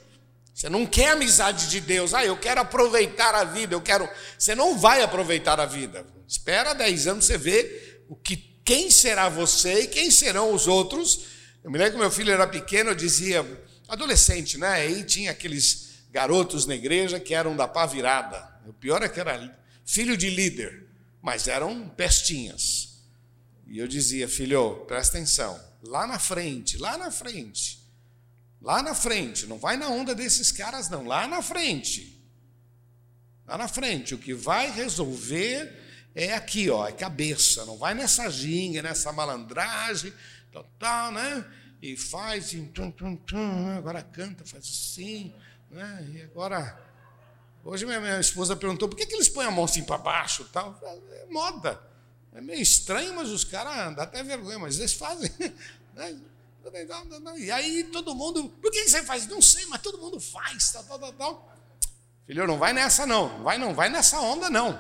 Você 0.54 0.70
não 0.70 0.86
quer 0.86 1.12
amizade 1.12 1.70
de 1.70 1.80
Deus. 1.80 2.14
Ah, 2.14 2.26
eu 2.26 2.38
quero 2.38 2.62
aproveitar 2.62 3.34
a 3.34 3.44
vida, 3.44 3.74
eu 3.74 3.82
quero. 3.82 4.08
Você 4.38 4.54
não 4.54 4.78
vai 4.78 5.02
aproveitar 5.02 5.60
a 5.60 5.66
vida. 5.66 6.06
Espera 6.28 6.74
10 6.74 7.08
anos 7.08 7.26
você 7.26 7.38
vê 7.38 8.02
o 8.08 8.16
que, 8.16 8.36
quem 8.64 8.92
será 8.92 9.30
você 9.30 9.82
e 9.82 9.88
quem 9.88 10.12
serão 10.12 10.54
os 10.54 10.68
outros. 10.68 11.22
Eu 11.64 11.72
me 11.72 11.78
lembro 11.78 11.94
que 11.94 12.00
meu 12.00 12.12
filho 12.12 12.32
era 12.32 12.46
pequeno, 12.46 12.92
eu 12.92 12.96
dizia, 12.96 13.46
adolescente, 13.88 14.58
né? 14.58 14.68
Aí 14.68 15.04
tinha 15.04 15.32
aqueles 15.32 16.04
garotos 16.12 16.66
na 16.66 16.76
igreja 16.76 17.20
que 17.20 17.34
eram 17.34 17.56
da 17.56 17.68
pá 17.68 17.86
virada. 17.86 18.48
O 18.70 18.74
pior 18.74 19.02
é 19.02 19.10
que 19.10 19.20
era 19.20 19.60
filho 19.84 20.16
de 20.16 20.30
líder, 20.30 20.88
mas 21.24 21.48
eram 21.48 21.90
pestinhas. 21.90 23.00
E 23.66 23.80
eu 23.80 23.88
dizia, 23.88 24.28
filho, 24.28 24.86
presta 24.86 25.18
atenção, 25.18 25.60
lá 25.82 26.06
na 26.06 26.20
frente, 26.20 26.78
lá 26.78 26.96
na 26.96 27.10
frente, 27.10 27.84
lá 28.62 28.84
na 28.84 28.94
frente, 28.94 29.48
não 29.48 29.58
vai 29.58 29.76
na 29.76 29.90
onda 29.90 30.14
desses 30.14 30.52
caras, 30.52 30.88
não, 30.88 31.08
lá 31.08 31.28
na 31.28 31.42
frente. 31.42 32.24
Lá 33.48 33.58
na 33.58 33.68
frente, 33.68 34.14
o 34.14 34.20
que 34.20 34.36
vai 34.36 34.70
resolver 34.70 35.76
é 36.14 36.36
aqui, 36.36 36.70
ó, 36.70 36.88
é 36.88 36.92
cabeça, 36.92 37.66
não 37.66 37.76
vai 37.76 37.96
nessa 37.96 38.30
ginga, 38.30 38.84
nessa 38.84 39.12
malandragem, 39.12 40.14
tal, 40.52 40.64
tal, 40.78 41.12
né? 41.12 41.44
E 41.82 41.98
faz, 41.98 42.54
e 42.54 42.62
tum, 42.68 42.92
tum, 42.92 43.16
tum, 43.16 43.66
né? 43.66 43.78
agora 43.78 44.04
canta, 44.04 44.46
faz 44.46 44.64
assim, 44.64 45.34
né? 45.72 46.08
E 46.14 46.22
agora. 46.22 46.89
Hoje 47.70 47.86
minha, 47.86 48.02
minha 48.02 48.20
esposa 48.20 48.56
perguntou 48.56 48.90
por 48.90 48.96
que, 48.96 49.06
que 49.06 49.14
eles 49.14 49.30
põem 49.30 49.46
a 49.46 49.52
mão 49.52 49.66
assim 49.66 49.84
para 49.84 50.00
baixo 50.00 50.44
tal. 50.52 50.80
É 50.84 51.32
moda. 51.32 51.80
É 52.34 52.42
meio 52.42 52.60
estranho, 52.60 53.16
mas 53.16 53.30
os 53.30 53.44
caras 53.44 53.96
dá 53.96 54.04
até 54.04 54.24
vergonha, 54.24 54.58
mas 54.58 54.80
eles 54.80 54.94
fazem. 54.94 55.32
Né? 55.96 56.18
E 57.38 57.52
aí 57.52 57.84
todo 57.86 58.16
mundo, 58.16 58.48
por 58.62 58.72
que 58.72 58.88
você 58.88 59.04
faz? 59.04 59.28
Não 59.28 59.42
sei, 59.42 59.66
mas 59.66 59.82
todo 59.82 59.98
mundo 59.98 60.18
faz, 60.20 60.72
tal, 60.72 60.84
tal, 60.84 61.00
tal, 61.00 61.14
tal. 61.14 61.58
Filho, 62.26 62.48
não 62.48 62.58
vai 62.58 62.72
nessa 62.72 63.06
não, 63.06 63.28
não 63.28 63.44
vai, 63.44 63.58
não 63.58 63.74
vai 63.74 63.90
nessa 63.90 64.22
onda 64.22 64.50
não. 64.50 64.80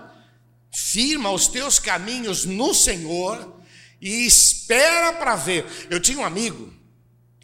Firma 0.71 1.31
os 1.31 1.47
teus 1.47 1.77
caminhos 1.77 2.45
no 2.45 2.73
Senhor 2.73 3.61
e 3.99 4.25
espera 4.25 5.11
para 5.13 5.35
ver. 5.35 5.65
Eu 5.89 5.99
tinha 5.99 6.19
um 6.19 6.25
amigo, 6.25 6.71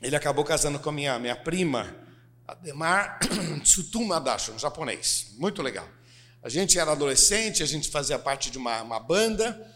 ele 0.02 0.16
acabou 0.16 0.46
casando 0.46 0.80
com 0.80 0.90
a 0.90 0.94
minha, 0.94 1.20
minha 1.20 1.36
prima, 1.36 2.05
Ademar 2.48 3.20
Tsutuma 3.64 4.20
Dashi, 4.20 4.52
um 4.52 4.60
japonês. 4.60 5.34
Muito 5.38 5.62
legal. 5.62 5.88
A 6.44 6.50
gente 6.50 6.78
era 6.78 6.92
adolescente, 6.92 7.64
a 7.64 7.66
gente 7.66 7.90
fazia 7.90 8.20
parte 8.20 8.52
de 8.52 8.58
uma, 8.58 8.82
uma 8.84 9.00
banda 9.00 9.74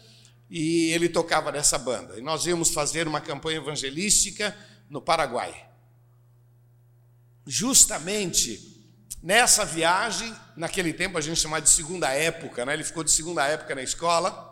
e 0.48 0.92
ele 0.92 1.08
tocava 1.08 1.50
nessa 1.50 1.76
banda. 1.76 2.16
E 2.18 2.22
nós 2.22 2.46
íamos 2.46 2.70
fazer 2.70 3.08
uma 3.08 3.20
campanha 3.20 3.58
evangelística 3.58 4.56
no 4.88 5.02
Paraguai. 5.02 5.68
Justamente 7.46 8.70
nessa 9.22 9.64
viagem, 9.64 10.34
naquele 10.56 10.92
tempo 10.92 11.18
a 11.18 11.20
gente 11.20 11.40
chamava 11.40 11.62
de 11.62 11.70
segunda 11.70 12.10
época, 12.10 12.64
né? 12.64 12.74
ele 12.74 12.84
ficou 12.84 13.02
de 13.02 13.10
segunda 13.10 13.46
época 13.46 13.74
na 13.74 13.82
escola. 13.82 14.48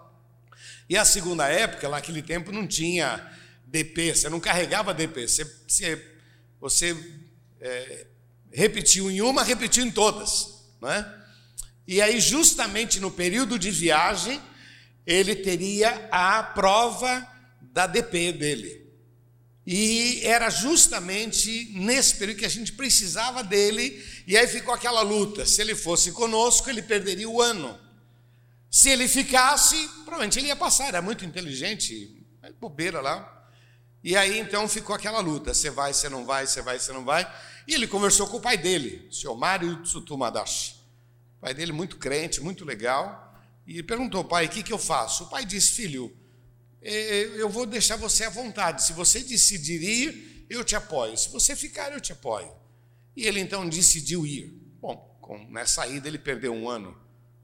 E 0.88 0.96
a 0.96 1.04
segunda 1.04 1.46
época, 1.46 1.88
naquele 1.88 2.22
tempo, 2.22 2.50
não 2.50 2.66
tinha 2.66 3.30
DP, 3.66 4.14
você 4.14 4.28
não 4.28 4.40
carregava 4.40 4.94
DP, 4.94 5.28
você, 5.28 5.44
você, 5.66 6.16
você 6.58 6.96
é, 7.60 8.06
repetiu 8.52 9.10
em 9.10 9.20
uma, 9.20 9.42
repetiu 9.42 9.84
em 9.84 9.90
todas. 9.90 10.64
Né? 10.80 11.14
E 11.86 12.00
aí, 12.00 12.20
justamente 12.20 13.00
no 13.00 13.10
período 13.10 13.58
de 13.58 13.70
viagem, 13.70 14.40
ele 15.06 15.34
teria 15.34 16.08
a 16.10 16.42
prova 16.42 17.26
da 17.60 17.86
DP 17.86 18.32
dele. 18.32 18.86
E 19.66 20.20
era 20.24 20.48
justamente 20.48 21.72
nesse 21.74 22.14
período 22.16 22.38
que 22.38 22.46
a 22.46 22.50
gente 22.50 22.72
precisava 22.72 23.44
dele, 23.44 24.02
e 24.26 24.36
aí 24.36 24.46
ficou 24.46 24.72
aquela 24.72 25.02
luta. 25.02 25.44
Se 25.44 25.60
ele 25.60 25.74
fosse 25.74 26.12
conosco, 26.12 26.70
ele 26.70 26.82
perderia 26.82 27.28
o 27.28 27.40
ano. 27.40 27.78
Se 28.70 28.90
ele 28.90 29.06
ficasse, 29.08 29.76
provavelmente 30.04 30.38
ele 30.38 30.48
ia 30.48 30.56
passar, 30.56 30.88
era 30.88 31.02
muito 31.02 31.24
inteligente, 31.24 32.26
bobeira 32.60 33.00
lá. 33.00 33.37
E 34.02 34.16
aí 34.16 34.38
então 34.38 34.68
ficou 34.68 34.94
aquela 34.94 35.20
luta: 35.20 35.52
você 35.52 35.70
vai, 35.70 35.92
você 35.92 36.08
não 36.08 36.24
vai, 36.24 36.46
você 36.46 36.62
vai, 36.62 36.78
você 36.78 36.92
não 36.92 37.04
vai. 37.04 37.30
E 37.66 37.74
ele 37.74 37.86
conversou 37.86 38.26
com 38.26 38.38
o 38.38 38.40
pai 38.40 38.56
dele, 38.56 39.06
o 39.10 39.14
senhor 39.14 39.36
Mário 39.36 39.82
Tsutumadashi. 39.82 40.74
O 41.36 41.40
pai 41.40 41.54
dele, 41.54 41.72
muito 41.72 41.96
crente, 41.96 42.40
muito 42.40 42.64
legal, 42.64 43.40
e 43.66 43.82
perguntou: 43.82 44.24
pai, 44.24 44.46
o 44.46 44.48
que, 44.48 44.62
que 44.62 44.72
eu 44.72 44.78
faço? 44.78 45.24
O 45.24 45.26
pai 45.28 45.44
disse: 45.44 45.72
filho, 45.72 46.16
é, 46.80 46.94
é, 46.94 47.22
eu 47.40 47.48
vou 47.48 47.66
deixar 47.66 47.96
você 47.96 48.24
à 48.24 48.30
vontade. 48.30 48.84
Se 48.84 48.92
você 48.92 49.20
decidir 49.20 49.82
ir, 49.82 50.46
eu 50.48 50.64
te 50.64 50.74
apoio. 50.74 51.16
Se 51.16 51.28
você 51.28 51.54
ficar, 51.54 51.92
eu 51.92 52.00
te 52.00 52.12
apoio. 52.12 52.52
E 53.16 53.26
ele 53.26 53.40
então 53.40 53.68
decidiu 53.68 54.26
ir. 54.26 54.58
Bom, 54.80 55.18
com, 55.20 55.38
nessa 55.50 55.86
ida 55.86 56.08
ele 56.08 56.18
perdeu 56.18 56.52
um 56.52 56.68
ano, 56.68 56.96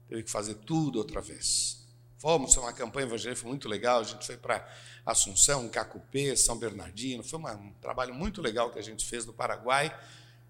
teve 0.07 0.23
que 0.23 0.31
fazer 0.31 0.55
tudo 0.55 0.97
outra 0.97 1.21
vez. 1.21 1.84
Fomos, 2.25 2.55
foi 2.55 2.63
uma 2.63 2.73
campanha 2.73 3.05
evangélica, 3.05 3.39
foi 3.39 3.49
muito 3.51 3.69
legal. 3.69 3.99
A 3.99 4.03
gente 4.03 4.25
foi 4.25 4.35
para 4.35 4.67
Assunção, 5.05 5.69
Cacupê, 5.69 6.35
São 6.35 6.57
Bernardino. 6.57 7.23
Foi 7.23 7.37
uma, 7.37 7.53
um 7.53 7.71
trabalho 7.73 8.15
muito 8.15 8.41
legal 8.41 8.71
que 8.71 8.79
a 8.79 8.81
gente 8.81 9.05
fez 9.05 9.27
no 9.27 9.31
Paraguai. 9.31 9.95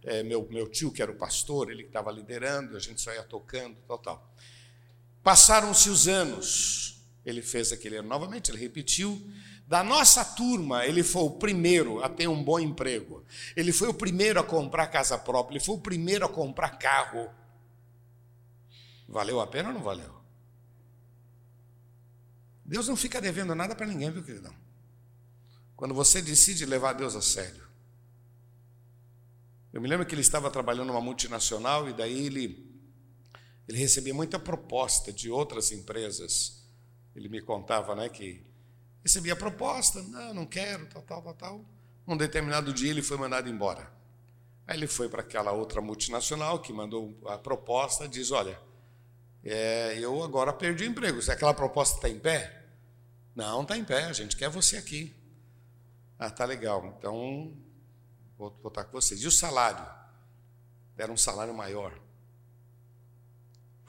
É, 0.02 0.24
meu, 0.24 0.48
meu 0.50 0.70
tio, 0.70 0.90
que 0.90 1.02
era 1.02 1.12
o 1.12 1.16
pastor, 1.16 1.70
ele 1.70 1.84
estava 1.84 2.10
liderando, 2.14 2.78
a 2.78 2.80
gente 2.80 3.02
só 3.02 3.12
ia 3.12 3.24
tocando, 3.24 3.76
tal, 3.86 3.98
tal. 3.98 4.34
Passaram-se 5.22 5.90
os 5.90 6.08
anos, 6.08 7.04
ele 7.26 7.42
fez 7.42 7.74
aquele 7.74 7.98
ano 7.98 8.08
novamente, 8.08 8.52
ele 8.52 8.58
repetiu. 8.58 9.22
Da 9.68 9.84
nossa 9.84 10.24
turma, 10.24 10.86
ele 10.86 11.04
foi 11.04 11.24
o 11.24 11.32
primeiro 11.32 12.02
a 12.02 12.08
ter 12.08 12.30
um 12.30 12.42
bom 12.42 12.58
emprego. 12.58 13.22
Ele 13.54 13.74
foi 13.74 13.90
o 13.90 13.94
primeiro 13.94 14.40
a 14.40 14.44
comprar 14.46 14.88
casa 14.88 15.18
própria, 15.18 15.58
ele 15.58 15.66
foi 15.66 15.76
o 15.76 15.82
primeiro 15.82 16.24
a 16.24 16.30
comprar 16.30 16.80
carro. 16.80 17.30
Valeu 19.10 19.42
a 19.42 19.48
pena 19.48 19.68
ou 19.68 19.76
não 19.76 19.84
valeu? 19.84 20.15
Deus 22.66 22.88
não 22.88 22.96
fica 22.96 23.22
devendo 23.22 23.54
nada 23.54 23.76
para 23.76 23.86
ninguém, 23.86 24.12
viu, 24.12 24.24
queridão? 24.24 24.54
Quando 25.76 25.94
você 25.94 26.22
decide 26.22 26.66
levar 26.66 26.94
Deus 26.94 27.16
a 27.16 27.22
sério. 27.22 27.64
Eu 29.72 29.80
me 29.80 29.88
lembro 29.88 30.06
que 30.06 30.16
ele 30.16 30.22
estava 30.22 30.50
trabalhando 30.50 30.88
numa 30.88 31.02
multinacional 31.02 31.88
e 31.88 31.94
daí 31.94 32.26
ele, 32.26 32.66
ele 33.68 33.78
recebia 33.78 34.14
muita 34.14 34.40
proposta 34.40 35.14
de 35.14 35.30
outras 35.30 35.72
empresas. 35.72 36.66
Ele 37.16 37.30
me 37.30 37.42
contava 37.42 37.94
né, 37.94 38.10
que 38.10 38.44
recebia 39.04 39.36
proposta, 39.36 40.02
não, 40.02 40.34
não 40.34 40.46
quero, 40.46 40.88
tal, 40.88 41.04
tal, 41.04 41.22
tal, 41.22 41.34
tal. 41.36 41.66
Um 42.08 42.18
determinado 42.18 42.74
dia 42.74 42.90
ele 42.90 43.04
foi 43.04 43.18
mandado 43.18 43.50
embora. 43.50 43.92
Aí 44.66 44.78
ele 44.78 44.88
foi 44.88 45.08
para 45.08 45.22
aquela 45.22 45.52
outra 45.52 45.82
multinacional 45.82 46.60
que 46.60 46.74
mandou 46.74 47.20
a 47.28 47.38
proposta, 47.38 48.08
diz, 48.08 48.32
olha, 48.32 48.60
é, 49.46 49.98
eu 50.00 50.24
agora 50.24 50.52
perdi 50.52 50.84
o 50.84 50.88
emprego. 50.88 51.22
Se 51.22 51.32
aquela 51.32 51.54
proposta 51.54 51.98
está 51.98 52.10
em 52.10 52.20
pé? 52.20 52.66
Não, 53.36 53.62
está 53.62 53.78
em 53.78 53.86
pé, 53.86 54.06
a 54.06 54.14
gente 54.14 54.36
quer 54.36 54.50
você 54.50 54.76
aqui. 54.76 55.16
Ah, 56.18 56.32
tá 56.32 56.46
legal, 56.46 56.96
então 56.98 57.56
vou 58.38 58.50
voltar 58.64 58.86
com 58.86 58.94
vocês. 58.94 59.22
E 59.22 59.28
o 59.28 59.32
salário? 59.32 59.86
Era 60.98 61.12
um 61.12 61.18
salário 61.18 61.54
maior. 61.54 62.00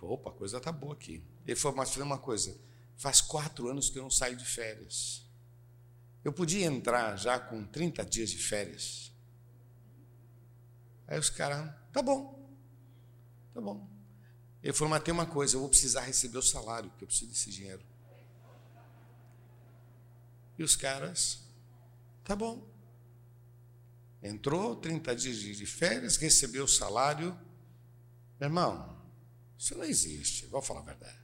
Opa, 0.03 0.31
a 0.31 0.33
coisa 0.33 0.59
está 0.59 0.71
boa 0.71 0.93
aqui. 0.93 1.25
Ele 1.47 1.57
falou, 1.57 1.79
mas 1.79 1.97
uma 1.97 2.19
coisa, 2.19 2.57
faz 2.97 3.21
quatro 3.21 3.69
anos 3.69 3.89
que 3.89 3.99
eu 3.99 4.03
não 4.03 4.11
saio 4.11 4.37
de 4.37 4.45
férias. 4.45 5.25
Eu 6.23 6.33
podia 6.33 6.67
entrar 6.67 7.17
já 7.17 7.39
com 7.39 7.65
30 7.65 8.05
dias 8.05 8.31
de 8.31 8.39
férias. 8.39 9.13
Aí 11.09 11.19
os 11.19 11.31
caras, 11.31 11.73
tá 11.93 12.03
bom, 12.03 12.49
tá 13.55 13.61
bom. 13.61 13.96
Ele 14.63 14.73
falou, 14.73 14.91
mas 14.91 15.03
tem 15.03 15.15
uma 15.15 15.27
coisa, 15.27 15.57
eu 15.57 15.61
vou 15.61 15.69
precisar 15.69 16.01
receber 16.01 16.39
o 16.39 16.43
salário, 16.43 16.91
porque 16.91 17.05
eu 17.05 17.09
preciso 17.09 17.31
desse 17.31 17.51
dinheiro. 17.51 17.85
E 20.59 20.63
os 20.63 20.75
caras, 20.75 21.41
tá 22.25 22.35
bom. 22.35 22.67
Entrou 24.23 24.75
30 24.75 25.15
dias 25.15 25.37
de 25.37 25.67
férias, 25.67 26.17
recebeu 26.17 26.65
o 26.65 26.69
salário. 26.69 27.39
Meu 28.41 28.49
irmão, 28.49 28.97
isso 29.59 29.77
não 29.77 29.85
existe, 29.85 30.47
vou 30.47 30.63
falar 30.63 30.81
a 30.81 30.85
verdade. 30.85 31.21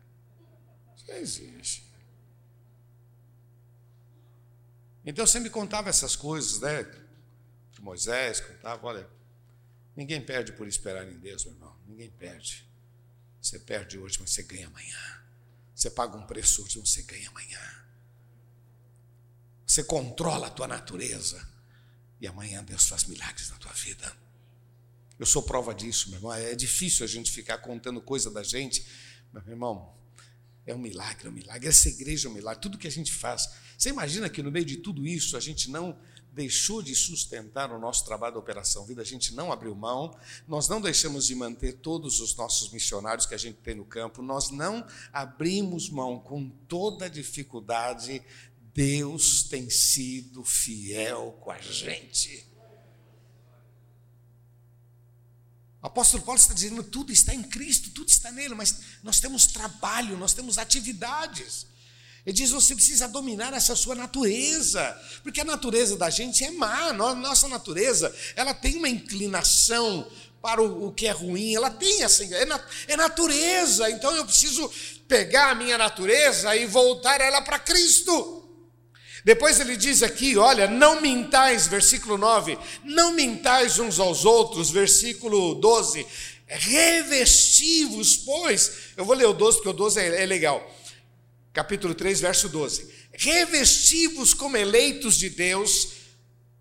Isso 0.96 1.04
não 1.08 1.16
existe. 1.16 1.92
Então 5.04 5.26
você 5.26 5.40
me 5.40 5.50
contava 5.50 5.88
essas 5.88 6.14
coisas, 6.14 6.60
né? 6.60 6.84
De 7.72 7.82
Moisés, 7.82 8.40
contava, 8.40 8.86
olha, 8.86 9.10
ninguém 9.96 10.20
perde 10.24 10.52
por 10.52 10.68
esperar 10.68 11.08
em 11.08 11.18
Deus, 11.18 11.44
meu 11.44 11.54
irmão. 11.54 11.76
Ninguém 11.86 12.10
perde. 12.10 12.70
Você 13.42 13.58
perde 13.58 13.98
hoje, 13.98 14.18
mas 14.20 14.30
você 14.30 14.44
ganha 14.44 14.68
amanhã. 14.68 15.20
Você 15.74 15.90
paga 15.90 16.16
um 16.16 16.24
preço 16.24 16.62
hoje, 16.62 16.78
mas 16.78 16.90
você 16.90 17.02
ganha 17.02 17.28
amanhã. 17.28 17.84
Você 19.66 19.82
controla 19.82 20.46
a 20.46 20.50
tua 20.50 20.68
natureza. 20.68 21.44
E 22.20 22.26
amanhã 22.28 22.62
Deus 22.62 22.86
faz 22.86 23.02
milagres 23.04 23.50
na 23.50 23.56
tua 23.56 23.72
vida. 23.72 24.16
Eu 25.18 25.26
sou 25.26 25.42
prova 25.42 25.74
disso, 25.74 26.08
meu 26.10 26.18
irmão. 26.18 26.32
É 26.32 26.54
difícil 26.54 27.04
a 27.04 27.08
gente 27.08 27.32
ficar 27.32 27.58
contando 27.58 28.00
coisa 28.00 28.30
da 28.30 28.44
gente. 28.44 28.86
Mas, 29.32 29.42
meu 29.42 29.54
irmão, 29.54 29.92
é 30.64 30.72
um 30.72 30.78
milagre, 30.78 31.26
é 31.26 31.30
um 31.30 31.32
milagre. 31.32 31.68
Essa 31.68 31.88
igreja 31.88 32.28
é 32.28 32.30
um 32.30 32.34
milagre. 32.34 32.62
Tudo 32.62 32.78
que 32.78 32.86
a 32.86 32.90
gente 32.90 33.12
faz. 33.12 33.50
Você 33.76 33.88
imagina 33.88 34.30
que 34.30 34.40
no 34.40 34.52
meio 34.52 34.64
de 34.64 34.76
tudo 34.76 35.04
isso 35.04 35.36
a 35.36 35.40
gente 35.40 35.68
não 35.68 35.98
deixou 36.32 36.82
de 36.82 36.94
sustentar 36.94 37.70
o 37.70 37.78
nosso 37.78 38.04
trabalho 38.04 38.34
da 38.34 38.40
Operação 38.40 38.86
Vida, 38.86 39.02
a 39.02 39.04
gente 39.04 39.34
não 39.34 39.52
abriu 39.52 39.74
mão, 39.74 40.16
nós 40.48 40.66
não 40.66 40.80
deixamos 40.80 41.26
de 41.26 41.34
manter 41.34 41.74
todos 41.74 42.20
os 42.20 42.34
nossos 42.34 42.70
missionários 42.72 43.26
que 43.26 43.34
a 43.34 43.38
gente 43.38 43.58
tem 43.58 43.74
no 43.74 43.84
campo, 43.84 44.22
nós 44.22 44.50
não 44.50 44.86
abrimos 45.12 45.90
mão 45.90 46.18
com 46.18 46.48
toda 46.66 47.10
dificuldade. 47.10 48.22
Deus 48.74 49.42
tem 49.42 49.68
sido 49.68 50.42
fiel 50.42 51.38
com 51.42 51.50
a 51.50 51.58
gente. 51.58 52.50
O 55.82 55.86
apóstolo 55.86 56.22
Paulo 56.22 56.40
está 56.40 56.54
dizendo: 56.54 56.82
tudo 56.82 57.12
está 57.12 57.34
em 57.34 57.42
Cristo, 57.42 57.90
tudo 57.90 58.08
está 58.08 58.32
nele, 58.32 58.54
mas 58.54 58.98
nós 59.02 59.20
temos 59.20 59.46
trabalho, 59.48 60.16
nós 60.16 60.32
temos 60.32 60.56
atividades. 60.56 61.66
Ele 62.24 62.36
diz: 62.36 62.50
você 62.50 62.74
precisa 62.74 63.08
dominar 63.08 63.52
essa 63.52 63.74
sua 63.74 63.94
natureza, 63.94 64.96
porque 65.22 65.40
a 65.40 65.44
natureza 65.44 65.96
da 65.96 66.08
gente 66.08 66.44
é 66.44 66.50
má. 66.50 66.92
Nossa 66.92 67.48
natureza, 67.48 68.14
ela 68.36 68.54
tem 68.54 68.76
uma 68.76 68.88
inclinação 68.88 70.06
para 70.40 70.60
o, 70.60 70.92
que 70.92 71.06
é 71.06 71.12
ruim, 71.12 71.54
ela 71.54 71.70
tem 71.70 72.02
essa, 72.02 72.24
é, 72.24 72.46
é 72.88 72.96
natureza. 72.96 73.90
Então 73.90 74.14
eu 74.14 74.24
preciso 74.24 74.70
pegar 75.06 75.50
a 75.50 75.54
minha 75.54 75.78
natureza 75.78 76.54
e 76.56 76.66
voltar 76.66 77.20
ela 77.20 77.42
para 77.42 77.58
Cristo. 77.58 78.40
Depois 79.24 79.60
ele 79.60 79.76
diz 79.76 80.02
aqui, 80.02 80.36
olha, 80.36 80.66
não 80.66 81.00
mintais, 81.00 81.68
versículo 81.68 82.18
9, 82.18 82.58
não 82.82 83.12
mintais 83.12 83.78
uns 83.78 84.00
aos 84.00 84.24
outros, 84.24 84.68
versículo 84.68 85.54
12, 85.54 86.04
revestivos, 86.48 88.16
pois, 88.16 88.72
eu 88.96 89.04
vou 89.04 89.14
ler 89.14 89.26
o 89.26 89.32
12 89.32 89.58
porque 89.58 89.68
o 89.68 89.72
12 89.72 90.00
é, 90.00 90.24
é 90.24 90.26
legal 90.26 90.81
capítulo 91.52 91.94
3, 91.94 92.20
verso 92.20 92.48
12: 92.48 92.88
Revestivos 93.12 94.32
como 94.34 94.56
eleitos 94.56 95.16
de 95.16 95.28
Deus, 95.28 95.88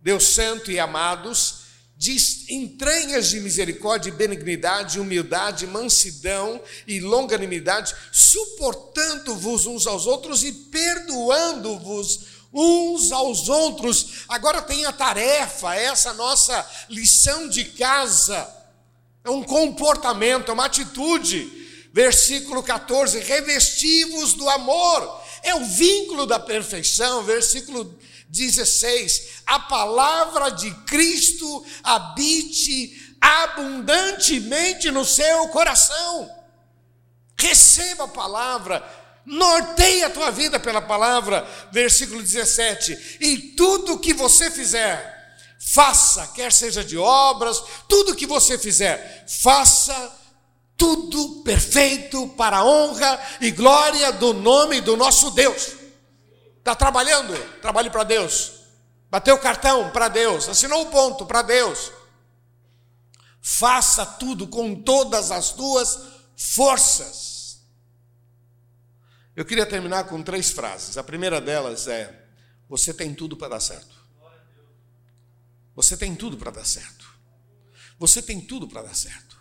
Deus 0.01 0.27
santo 0.29 0.71
e 0.71 0.79
amados, 0.79 1.61
de 1.95 2.17
entranhas 2.49 3.29
de 3.29 3.39
misericórdia 3.39 4.09
e 4.09 4.13
benignidade, 4.13 4.99
humildade, 4.99 5.67
mansidão 5.67 6.59
e 6.87 6.99
longanimidade, 6.99 7.93
suportando-vos 8.11 9.67
uns 9.67 9.85
aos 9.85 10.07
outros 10.07 10.43
e 10.43 10.51
perdoando-vos 10.51 12.41
uns 12.51 13.11
aos 13.11 13.47
outros. 13.47 14.25
Agora 14.27 14.63
tem 14.63 14.83
a 14.85 14.91
tarefa, 14.91 15.75
essa 15.75 16.11
nossa 16.13 16.67
lição 16.89 17.47
de 17.47 17.65
casa. 17.65 18.49
É 19.23 19.29
um 19.29 19.43
comportamento, 19.43 20.49
é 20.49 20.53
uma 20.53 20.65
atitude. 20.65 21.60
Versículo 21.91 22.63
14: 22.63 23.19
revestivos 23.19 24.33
do 24.33 24.49
amor. 24.49 25.21
É 25.43 25.55
o 25.55 25.65
vínculo 25.65 26.25
da 26.25 26.39
perfeição. 26.39 27.23
Versículo 27.23 27.97
16: 28.29 29.41
a 29.45 29.59
palavra 29.59 30.49
de 30.49 30.71
Cristo 30.85 31.65
habite 31.83 33.15
abundantemente 33.19 34.89
no 34.89 35.03
seu 35.03 35.49
coração. 35.49 36.29
Receba 37.37 38.05
a 38.05 38.07
palavra, 38.07 38.83
norteie 39.25 40.03
a 40.03 40.09
tua 40.09 40.31
vida 40.31 40.59
pela 40.59 40.81
palavra. 40.81 41.45
Versículo 41.71 42.21
17: 42.21 43.17
e 43.19 43.37
tudo 43.57 43.99
que 43.99 44.13
você 44.13 44.49
fizer, 44.49 45.35
faça, 45.59 46.27
quer 46.27 46.53
seja 46.53 46.85
de 46.85 46.97
obras, 46.97 47.61
tudo 47.89 48.15
que 48.15 48.25
você 48.25 48.57
fizer, 48.57 49.25
faça 49.27 50.20
tudo 50.81 51.43
perfeito 51.43 52.27
para 52.29 52.57
a 52.57 52.65
honra 52.65 53.21
e 53.39 53.51
glória 53.51 54.11
do 54.13 54.33
nome 54.33 54.81
do 54.81 54.97
nosso 54.97 55.29
Deus. 55.29 55.75
Está 56.57 56.73
trabalhando? 56.73 57.35
Trabalhe 57.61 57.91
para 57.91 58.03
Deus. 58.03 58.53
Bateu 59.07 59.35
o 59.35 59.39
cartão 59.39 59.91
para 59.91 60.07
Deus. 60.07 60.49
Assinou 60.49 60.81
o 60.81 60.89
ponto 60.89 61.23
para 61.27 61.43
Deus. 61.43 61.91
Faça 63.39 64.03
tudo 64.03 64.47
com 64.47 64.73
todas 64.73 65.29
as 65.29 65.51
tuas 65.51 65.99
forças. 66.35 67.59
Eu 69.35 69.45
queria 69.45 69.67
terminar 69.67 70.05
com 70.05 70.23
três 70.23 70.49
frases. 70.49 70.97
A 70.97 71.03
primeira 71.03 71.39
delas 71.39 71.87
é: 71.87 72.25
Você 72.67 72.91
tem 72.91 73.13
tudo 73.13 73.37
para 73.37 73.49
dar 73.49 73.59
certo. 73.59 74.01
Você 75.75 75.95
tem 75.95 76.15
tudo 76.15 76.37
para 76.37 76.49
dar 76.49 76.65
certo. 76.65 77.05
Você 77.99 78.19
tem 78.19 78.41
tudo 78.41 78.67
para 78.67 78.81
dar 78.81 78.95
certo. 78.95 79.40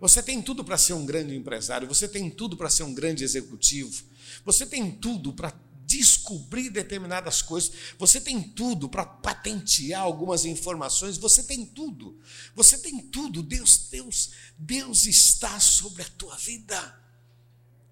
Você 0.00 0.22
tem 0.22 0.42
tudo 0.42 0.64
para 0.64 0.76
ser 0.76 0.92
um 0.92 1.06
grande 1.06 1.34
empresário. 1.34 1.88
Você 1.88 2.06
tem 2.06 2.30
tudo 2.30 2.56
para 2.56 2.68
ser 2.68 2.82
um 2.82 2.94
grande 2.94 3.24
executivo. 3.24 4.04
Você 4.44 4.66
tem 4.66 4.90
tudo 4.90 5.32
para 5.32 5.52
descobrir 5.86 6.68
determinadas 6.68 7.40
coisas, 7.40 7.72
você 7.96 8.20
tem 8.20 8.42
tudo 8.42 8.88
para 8.88 9.06
patentear 9.06 10.02
algumas 10.02 10.44
informações, 10.44 11.16
você 11.16 11.44
tem 11.44 11.64
tudo. 11.64 12.20
Você 12.54 12.76
tem 12.78 12.98
tudo. 12.98 13.42
Deus, 13.42 13.86
Deus, 13.88 14.30
Deus 14.58 15.06
está 15.06 15.60
sobre 15.60 16.02
a 16.02 16.08
tua 16.18 16.36
vida. 16.36 17.00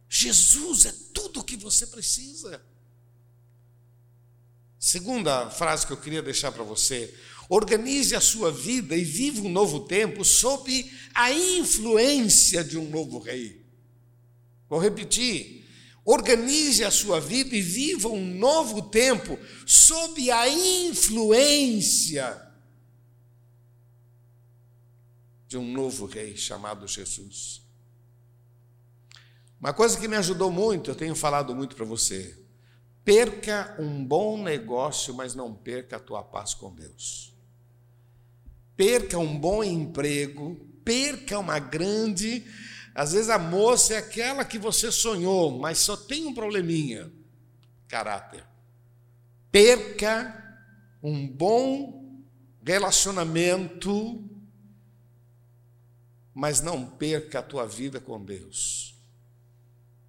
Jesus 0.08 0.86
é 0.86 0.92
tudo 1.12 1.40
o 1.40 1.44
que 1.44 1.56
você 1.56 1.86
precisa. 1.86 2.60
Segunda 4.78 5.48
frase 5.48 5.86
que 5.86 5.92
eu 5.92 5.96
queria 5.96 6.22
deixar 6.22 6.52
para 6.52 6.64
você: 6.64 7.16
organize 7.48 8.14
a 8.14 8.20
sua 8.20 8.50
vida 8.50 8.96
e 8.96 9.04
viva 9.04 9.40
um 9.40 9.48
novo 9.48 9.80
tempo 9.80 10.24
sob 10.24 10.90
a 11.14 11.32
influência 11.32 12.64
de 12.64 12.78
um 12.78 12.88
novo 12.88 13.18
rei. 13.18 13.64
Vou 14.68 14.78
repetir. 14.78 15.64
Organize 16.04 16.84
a 16.84 16.90
sua 16.90 17.18
vida 17.18 17.56
e 17.56 17.62
viva 17.62 18.08
um 18.08 18.24
novo 18.34 18.82
tempo 18.82 19.38
sob 19.66 20.30
a 20.30 20.46
influência 20.48 22.44
de 25.48 25.56
um 25.56 25.72
novo 25.72 26.04
rei 26.04 26.36
chamado 26.36 26.86
Jesus. 26.86 27.62
Uma 29.58 29.72
coisa 29.72 29.98
que 29.98 30.06
me 30.06 30.16
ajudou 30.16 30.50
muito, 30.50 30.90
eu 30.90 30.94
tenho 30.94 31.14
falado 31.14 31.54
muito 31.54 31.74
para 31.74 31.86
você. 31.86 32.38
Perca 33.02 33.74
um 33.78 34.04
bom 34.04 34.42
negócio, 34.42 35.14
mas 35.14 35.34
não 35.34 35.54
perca 35.54 35.96
a 35.96 36.00
tua 36.00 36.22
paz 36.22 36.52
com 36.52 36.74
Deus. 36.74 37.33
Perca 38.76 39.18
um 39.18 39.38
bom 39.38 39.62
emprego, 39.62 40.56
perca 40.84 41.38
uma 41.38 41.58
grande 41.58 42.44
às 42.94 43.12
vezes 43.12 43.28
a 43.28 43.38
moça 43.38 43.94
é 43.94 43.96
aquela 43.96 44.44
que 44.44 44.56
você 44.56 44.92
sonhou, 44.92 45.58
mas 45.58 45.78
só 45.78 45.96
tem 45.96 46.26
um 46.26 46.32
probleminha: 46.32 47.10
caráter. 47.88 48.44
Perca 49.50 50.62
um 51.02 51.26
bom 51.26 52.22
relacionamento, 52.64 54.24
mas 56.32 56.60
não 56.60 56.86
perca 56.86 57.40
a 57.40 57.42
tua 57.42 57.66
vida 57.66 57.98
com 57.98 58.24
Deus. 58.24 58.94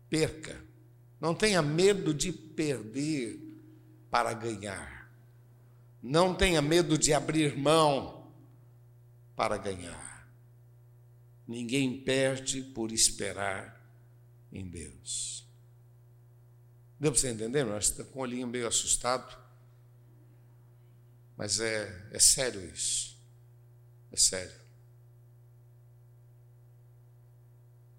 Perca. 0.07 0.63
Não 1.19 1.33
tenha 1.33 1.61
medo 1.61 2.13
de 2.13 2.31
perder 2.31 3.39
para 4.11 4.31
ganhar. 4.33 5.09
Não 6.03 6.35
tenha 6.35 6.61
medo 6.61 6.99
de 6.99 7.13
abrir 7.13 7.57
mão 7.57 8.14
para 9.35 9.57
ganhar. 9.57 10.27
Ninguém 11.47 12.01
perde 12.01 12.61
por 12.61 12.91
esperar 12.91 13.81
em 14.51 14.67
Deus. 14.67 15.45
Deu 16.99 17.11
para 17.11 17.19
você 17.19 17.29
entender? 17.29 17.63
Nós 17.63 17.89
estamos 17.89 18.11
com 18.11 18.19
o 18.19 18.21
olhinho 18.21 18.47
meio 18.47 18.67
assustado. 18.67 19.37
Mas 21.37 21.59
é, 21.59 22.09
é 22.11 22.19
sério 22.19 22.63
isso. 22.65 23.17
É 24.11 24.15
sério. 24.15 24.65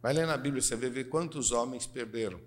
Vai 0.01 0.13
ler 0.13 0.27
na 0.27 0.37
Bíblia, 0.37 0.63
você 0.63 0.77
vai 0.77 0.89
ver 0.89 1.09
quantos 1.09 1.51
homens 1.53 1.87
perderam. 1.87 2.41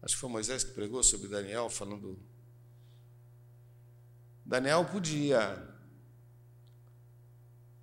Acho 0.00 0.14
que 0.14 0.20
foi 0.20 0.30
Moisés 0.30 0.62
que 0.62 0.72
pregou 0.72 1.02
sobre 1.02 1.28
Daniel, 1.28 1.68
falando. 1.68 2.18
Daniel 4.44 4.84
podia 4.84 5.74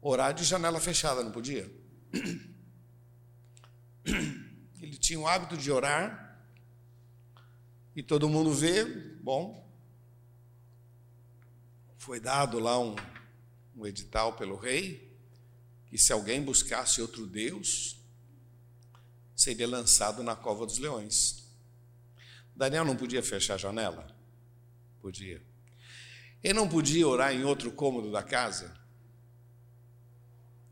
orar 0.01 0.33
de 0.33 0.43
janela 0.43 0.79
fechada, 0.79 1.23
não 1.23 1.31
podia? 1.31 1.69
Ele 4.81 4.97
tinha 4.97 5.19
o 5.19 5.27
hábito 5.27 5.57
de 5.57 5.71
orar 5.71 6.39
e 7.95 8.01
todo 8.01 8.29
mundo 8.29 8.53
vê, 8.53 8.85
bom. 9.21 9.69
Foi 11.97 12.19
dado 12.19 12.59
lá 12.59 12.79
um, 12.79 12.95
um 13.75 13.85
edital 13.85 14.33
pelo 14.33 14.55
rei 14.55 15.11
que 15.87 15.97
se 15.97 16.13
alguém 16.13 16.41
buscasse 16.41 17.01
outro 17.01 17.27
Deus, 17.27 17.97
seria 19.35 19.67
lançado 19.67 20.23
na 20.23 20.35
cova 20.35 20.65
dos 20.65 20.77
leões. 20.77 21.43
Daniel 22.55 22.85
não 22.85 22.95
podia 22.95 23.21
fechar 23.21 23.55
a 23.55 23.57
janela? 23.57 24.07
Podia. 25.01 25.50
Ele 26.43 26.53
não 26.53 26.67
podia 26.67 27.07
orar 27.07 27.33
em 27.33 27.43
outro 27.43 27.71
cômodo 27.71 28.11
da 28.11 28.23
casa? 28.23 28.75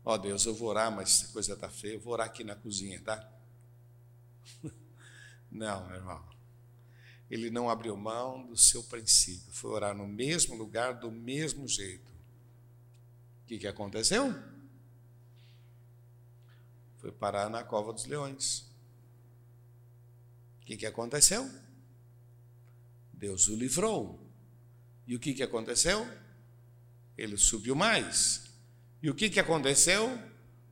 Ó 0.04 0.14
oh, 0.14 0.18
Deus, 0.18 0.44
eu 0.46 0.54
vou 0.54 0.68
orar, 0.68 0.90
mas 0.90 1.26
a 1.28 1.32
coisa 1.32 1.52
está 1.52 1.68
feia, 1.68 1.94
eu 1.94 2.00
vou 2.00 2.12
orar 2.12 2.26
aqui 2.26 2.42
na 2.42 2.56
cozinha, 2.56 3.00
tá? 3.02 3.30
Não, 5.50 5.86
meu 5.86 5.96
irmão. 5.96 6.30
Ele 7.30 7.48
não 7.48 7.70
abriu 7.70 7.96
mão 7.96 8.44
do 8.44 8.56
seu 8.56 8.82
princípio, 8.82 9.52
foi 9.52 9.70
orar 9.70 9.94
no 9.94 10.06
mesmo 10.06 10.56
lugar, 10.56 10.94
do 10.94 11.12
mesmo 11.12 11.68
jeito. 11.68 12.10
O 13.44 13.46
que, 13.46 13.58
que 13.58 13.68
aconteceu? 13.68 14.34
Foi 16.98 17.12
parar 17.12 17.48
na 17.48 17.62
cova 17.62 17.92
dos 17.92 18.04
leões. 18.04 18.68
O 20.60 20.66
que, 20.66 20.76
que 20.76 20.86
aconteceu? 20.86 21.48
Deus 23.12 23.46
o 23.46 23.54
livrou. 23.54 24.19
E 25.10 25.16
o 25.16 25.18
que, 25.18 25.34
que 25.34 25.42
aconteceu? 25.42 26.06
Ele 27.18 27.36
subiu 27.36 27.74
mais. 27.74 28.42
E 29.02 29.10
o 29.10 29.14
que, 29.14 29.28
que 29.28 29.40
aconteceu? 29.40 30.16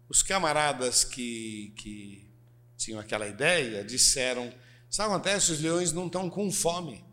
Os 0.08 0.22
camaradas 0.22 1.02
que, 1.02 1.72
que 1.76 2.30
tinham 2.76 3.00
aquela 3.00 3.26
ideia 3.26 3.82
disseram: 3.82 4.54
Sabe 4.88 5.08
o 5.08 5.10
que 5.10 5.16
acontece? 5.16 5.50
Os 5.50 5.60
leões 5.60 5.92
não 5.92 6.06
estão 6.06 6.30
com 6.30 6.52
fome. 6.52 7.04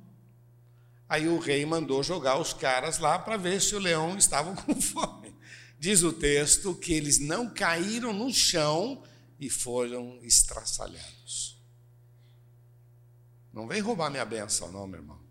Aí 1.10 1.28
o 1.28 1.40
rei 1.40 1.66
mandou 1.66 2.04
jogar 2.04 2.40
os 2.40 2.54
caras 2.54 3.00
lá 3.00 3.18
para 3.18 3.38
ver 3.38 3.60
se 3.60 3.74
o 3.74 3.80
leão 3.80 4.16
estava 4.16 4.56
com 4.62 4.80
fome. 4.80 5.36
Diz 5.80 6.04
o 6.04 6.14
texto 6.14 6.76
que 6.76 6.94
eles 6.94 7.18
não 7.18 7.52
caíram 7.52 8.14
no 8.14 8.32
chão 8.32 9.04
e 9.40 9.50
foram 9.50 10.20
estraçalhados. 10.22 11.60
Não 13.52 13.68
vem 13.68 13.82
roubar 13.82 14.12
minha 14.12 14.26
benção, 14.26 14.72
não, 14.72 14.86
meu 14.86 15.00
irmão. 15.00 15.25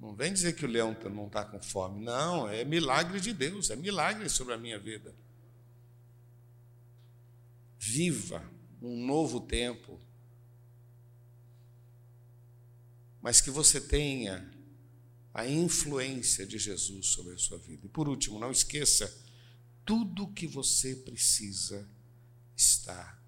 Não 0.00 0.14
vem 0.14 0.32
dizer 0.32 0.54
que 0.54 0.64
o 0.64 0.68
leão 0.68 0.96
não 1.10 1.26
está 1.26 1.44
com 1.44 1.60
fome. 1.60 2.04
Não, 2.04 2.48
é 2.48 2.64
milagre 2.64 3.20
de 3.20 3.32
Deus, 3.32 3.70
é 3.70 3.76
milagre 3.76 4.28
sobre 4.28 4.54
a 4.54 4.58
minha 4.58 4.78
vida. 4.78 5.14
Viva 7.78 8.44
um 8.82 9.06
novo 9.06 9.40
tempo, 9.40 9.98
mas 13.22 13.40
que 13.40 13.50
você 13.50 13.80
tenha 13.80 14.48
a 15.32 15.46
influência 15.46 16.46
de 16.46 16.58
Jesus 16.58 17.06
sobre 17.06 17.34
a 17.34 17.38
sua 17.38 17.58
vida. 17.58 17.86
E 17.86 17.88
por 17.88 18.08
último, 18.08 18.38
não 18.38 18.50
esqueça, 18.50 19.12
tudo 19.84 20.32
que 20.32 20.46
você 20.46 20.94
precisa 20.96 21.88
está 22.56 23.18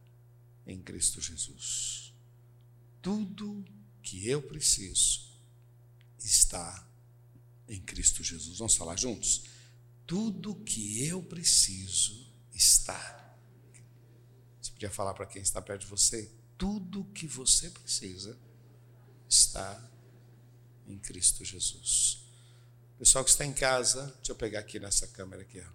em 0.66 0.80
Cristo 0.80 1.20
Jesus. 1.20 2.12
Tudo 3.00 3.64
que 4.02 4.28
eu 4.28 4.42
preciso 4.42 5.27
está 6.26 6.86
em 7.68 7.80
Cristo 7.80 8.22
Jesus. 8.22 8.58
Vamos 8.58 8.74
falar 8.74 8.96
juntos? 8.96 9.44
Tudo 10.06 10.54
que 10.54 11.04
eu 11.04 11.22
preciso 11.22 12.26
está. 12.54 13.36
Você 14.60 14.70
podia 14.72 14.90
falar 14.90 15.14
para 15.14 15.26
quem 15.26 15.42
está 15.42 15.60
perto 15.60 15.82
de 15.82 15.86
você? 15.86 16.30
Tudo 16.56 17.04
que 17.14 17.26
você 17.26 17.70
precisa 17.70 18.38
está 19.28 19.80
em 20.86 20.98
Cristo 20.98 21.44
Jesus. 21.44 22.24
Pessoal 22.98 23.22
que 23.24 23.30
está 23.30 23.44
em 23.44 23.52
casa, 23.52 24.06
deixa 24.16 24.32
eu 24.32 24.36
pegar 24.36 24.60
aqui 24.60 24.80
nessa 24.80 25.06
câmera 25.06 25.42
aqui. 25.42 25.60
Ó. 25.60 25.72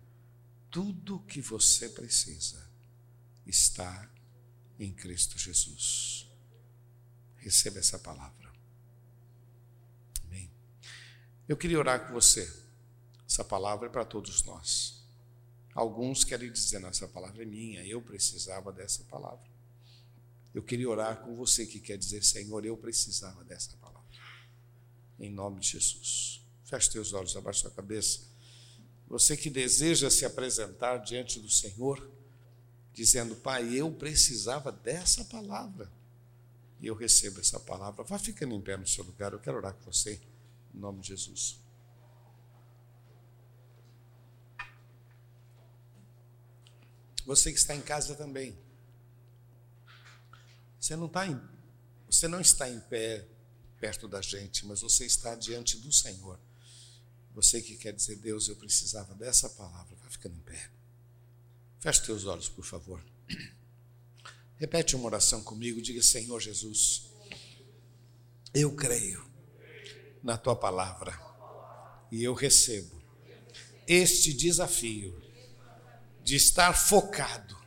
Tudo 0.69 1.19
que 1.21 1.39
você 1.39 1.87
precisa 1.87 2.67
está 3.45 4.11
em 4.79 4.91
Cristo 4.91 5.37
Jesus. 5.37 6.27
Receba 7.37 7.79
essa 7.79 7.99
palavra. 7.99 8.51
Amém. 10.25 10.51
Eu 11.53 11.57
queria 11.57 11.77
orar 11.77 12.07
com 12.07 12.13
você. 12.13 12.51
Essa 13.29 13.43
palavra 13.43 13.85
é 13.85 13.91
para 13.91 14.03
todos 14.03 14.41
nós. 14.41 15.03
Alguns 15.75 16.23
querem 16.23 16.51
dizer, 16.51 16.83
essa 16.83 17.07
palavra 17.07 17.43
é 17.43 17.45
minha, 17.45 17.85
eu 17.85 18.01
precisava 18.01 18.71
dessa 18.71 19.03
palavra. 19.03 19.47
Eu 20.51 20.63
queria 20.63 20.89
orar 20.89 21.17
com 21.17 21.35
você 21.35 21.67
que 21.67 21.79
quer 21.79 21.95
dizer, 21.95 22.23
Senhor, 22.23 22.65
eu 22.65 22.75
precisava 22.75 23.43
dessa 23.43 23.77
palavra. 23.79 24.01
Em 25.19 25.29
nome 25.29 25.59
de 25.59 25.67
Jesus. 25.67 26.41
Feche 26.65 26.89
teus 26.89 27.13
olhos, 27.13 27.37
abaixe 27.37 27.59
sua 27.59 27.69
cabeça. 27.69 28.21
Você 29.07 29.37
que 29.37 29.51
deseja 29.51 30.09
se 30.09 30.25
apresentar 30.25 30.97
diante 30.97 31.39
do 31.39 31.51
Senhor, 31.51 32.09
dizendo, 32.95 33.35
Pai, 33.35 33.75
eu 33.75 33.91
precisava 33.91 34.71
dessa 34.71 35.23
palavra. 35.25 35.87
E 36.81 36.87
eu 36.87 36.95
recebo 36.95 37.39
essa 37.39 37.59
palavra. 37.59 38.03
Vá 38.03 38.17
ficando 38.17 38.55
em 38.55 38.61
pé 38.61 38.75
no 38.75 38.87
seu 38.87 39.03
lugar, 39.03 39.33
eu 39.33 39.39
quero 39.39 39.57
orar 39.57 39.75
com 39.75 39.91
você, 39.91 40.19
em 40.74 40.78
nome 40.80 41.01
de 41.01 41.09
Jesus. 41.09 41.59
Você 47.26 47.51
que 47.51 47.57
está 47.57 47.76
em 47.76 47.82
casa 47.82 48.15
também. 48.15 48.57
Você 50.80 50.95
não 50.95 51.05
está 51.05 51.26
em, 51.26 51.39
você 52.09 52.28
não 52.28 52.41
está 52.41 52.69
em 52.69 52.80
pé 52.82 53.26
perto 53.80 54.07
da 54.07 54.21
gente, 54.21 54.65
mas 54.65 54.82
você 54.82 55.05
está 55.05 55.34
diante 55.36 55.78
do 55.78 55.91
Senhor. 55.91 56.39
Você 57.34 57.61
que 57.61 57.78
quer 57.78 57.93
dizer, 57.93 58.17
Deus, 58.17 58.47
eu 58.47 58.55
precisava 58.55 59.15
dessa 59.15 59.49
palavra, 59.49 59.95
vai 59.95 60.09
ficando 60.09 60.36
em 60.36 60.41
pé. 60.41 60.69
Feche 61.80 62.03
teus 62.03 62.26
olhos, 62.26 62.49
por 62.49 62.65
favor. 62.65 63.03
Repete 64.57 64.95
uma 64.95 65.05
oração 65.05 65.41
comigo, 65.43 65.82
diga: 65.82 66.03
Senhor 66.03 66.39
Jesus, 66.39 67.09
eu 68.53 68.76
creio 68.76 69.32
na 70.24 70.38
tua 70.38 70.55
palavra 70.55 71.19
e 72.13 72.24
eu 72.24 72.36
recebo 72.36 73.01
este 73.88 74.32
desafio 74.32 75.19
de 76.24 76.36
estar 76.36 76.74
focado 76.74 77.57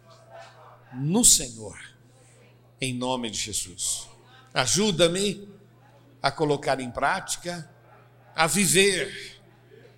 no 0.95 1.25
Senhor, 1.25 1.77
em 2.81 2.95
nome 2.95 3.29
de 3.29 3.39
Jesus. 3.39 4.09
Ajuda-me 4.55 5.49
a 6.23 6.31
colocar 6.31 6.81
em 6.81 6.91
prática, 6.91 7.69
a 8.35 8.47
viver 8.47 9.41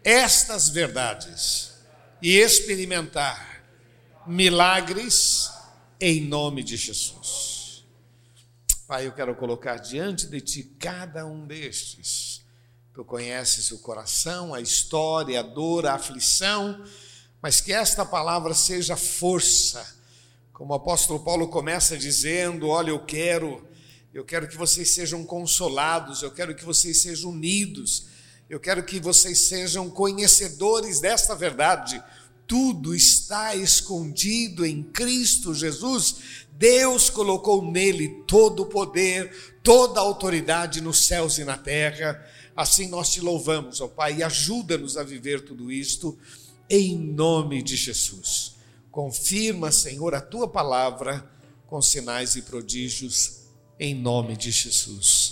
estas 0.03 0.71
verdades 0.71 1.75
e 2.23 2.39
experimentar 2.39 3.63
milagres 4.27 5.51
em 6.01 6.23
nome 6.23 6.63
de 6.63 6.79
Jesus. 6.79 7.85
Pai, 8.87 9.07
eu 9.07 9.13
quero 9.13 9.37
colocar 9.37 9.77
diante 9.77 10.27
de 10.27 10.41
Ti 10.41 10.63
cada 10.79 11.27
um 11.27 11.47
destes. 11.47 12.48
Tu 12.99 13.05
conheces 13.05 13.71
o 13.71 13.79
coração, 13.79 14.53
a 14.53 14.61
história, 14.61 15.39
a 15.39 15.43
dor, 15.45 15.87
a 15.87 15.95
aflição, 15.95 16.85
mas 17.41 17.61
que 17.61 17.73
esta 17.73 18.05
palavra 18.05 18.53
seja 18.55 18.97
força. 18.97 19.87
Como 20.53 20.73
o 20.73 20.77
apóstolo 20.77 21.21
Paulo 21.21 21.47
começa 21.47 21.97
dizendo: 21.97 22.67
Olha, 22.67 22.91
eu 22.91 22.99
quero, 22.99 23.65
eu 24.13 24.25
quero 24.25 24.49
que 24.49 24.57
vocês 24.57 24.91
sejam 24.91 25.25
consolados, 25.25 26.25
eu 26.25 26.33
quero 26.33 26.57
que 26.57 26.65
vocês 26.65 27.01
sejam 27.01 27.31
unidos, 27.31 28.09
eu 28.51 28.59
quero 28.59 28.83
que 28.83 28.99
vocês 28.99 29.47
sejam 29.47 29.89
conhecedores 29.89 30.99
desta 30.99 31.37
verdade. 31.37 32.03
Tudo 32.49 32.97
está 32.97 33.55
escondido 33.55 34.67
em 34.67 34.83
Cristo 34.83 35.55
Jesus. 35.55 36.17
Deus 36.51 37.09
colocou 37.09 37.63
nele 37.63 38.25
todo 38.27 38.65
o 38.65 38.67
poder, 38.67 39.55
toda 39.63 40.01
a 40.01 40.03
autoridade 40.03 40.81
nos 40.81 41.07
céus 41.07 41.39
e 41.39 41.45
na 41.45 41.57
terra. 41.57 42.21
Assim 42.59 42.89
nós 42.89 43.11
te 43.11 43.21
louvamos, 43.21 43.81
ó 43.81 43.87
Pai, 43.87 44.17
e 44.17 44.23
ajuda-nos 44.25 44.97
a 44.97 45.05
viver 45.05 45.45
tudo 45.45 45.71
isto 45.71 46.19
em 46.69 46.99
nome 46.99 47.63
de 47.63 47.77
Jesus. 47.77 48.57
Confirma, 48.91 49.71
Senhor, 49.71 50.13
a 50.13 50.21
tua 50.21 50.49
palavra 50.49 51.25
com 51.69 51.81
sinais 51.81 52.35
e 52.35 52.43
prodígios 52.43 53.43
em 53.79 53.95
nome 53.95 54.37
de 54.37 54.51
Jesus. 54.51 55.28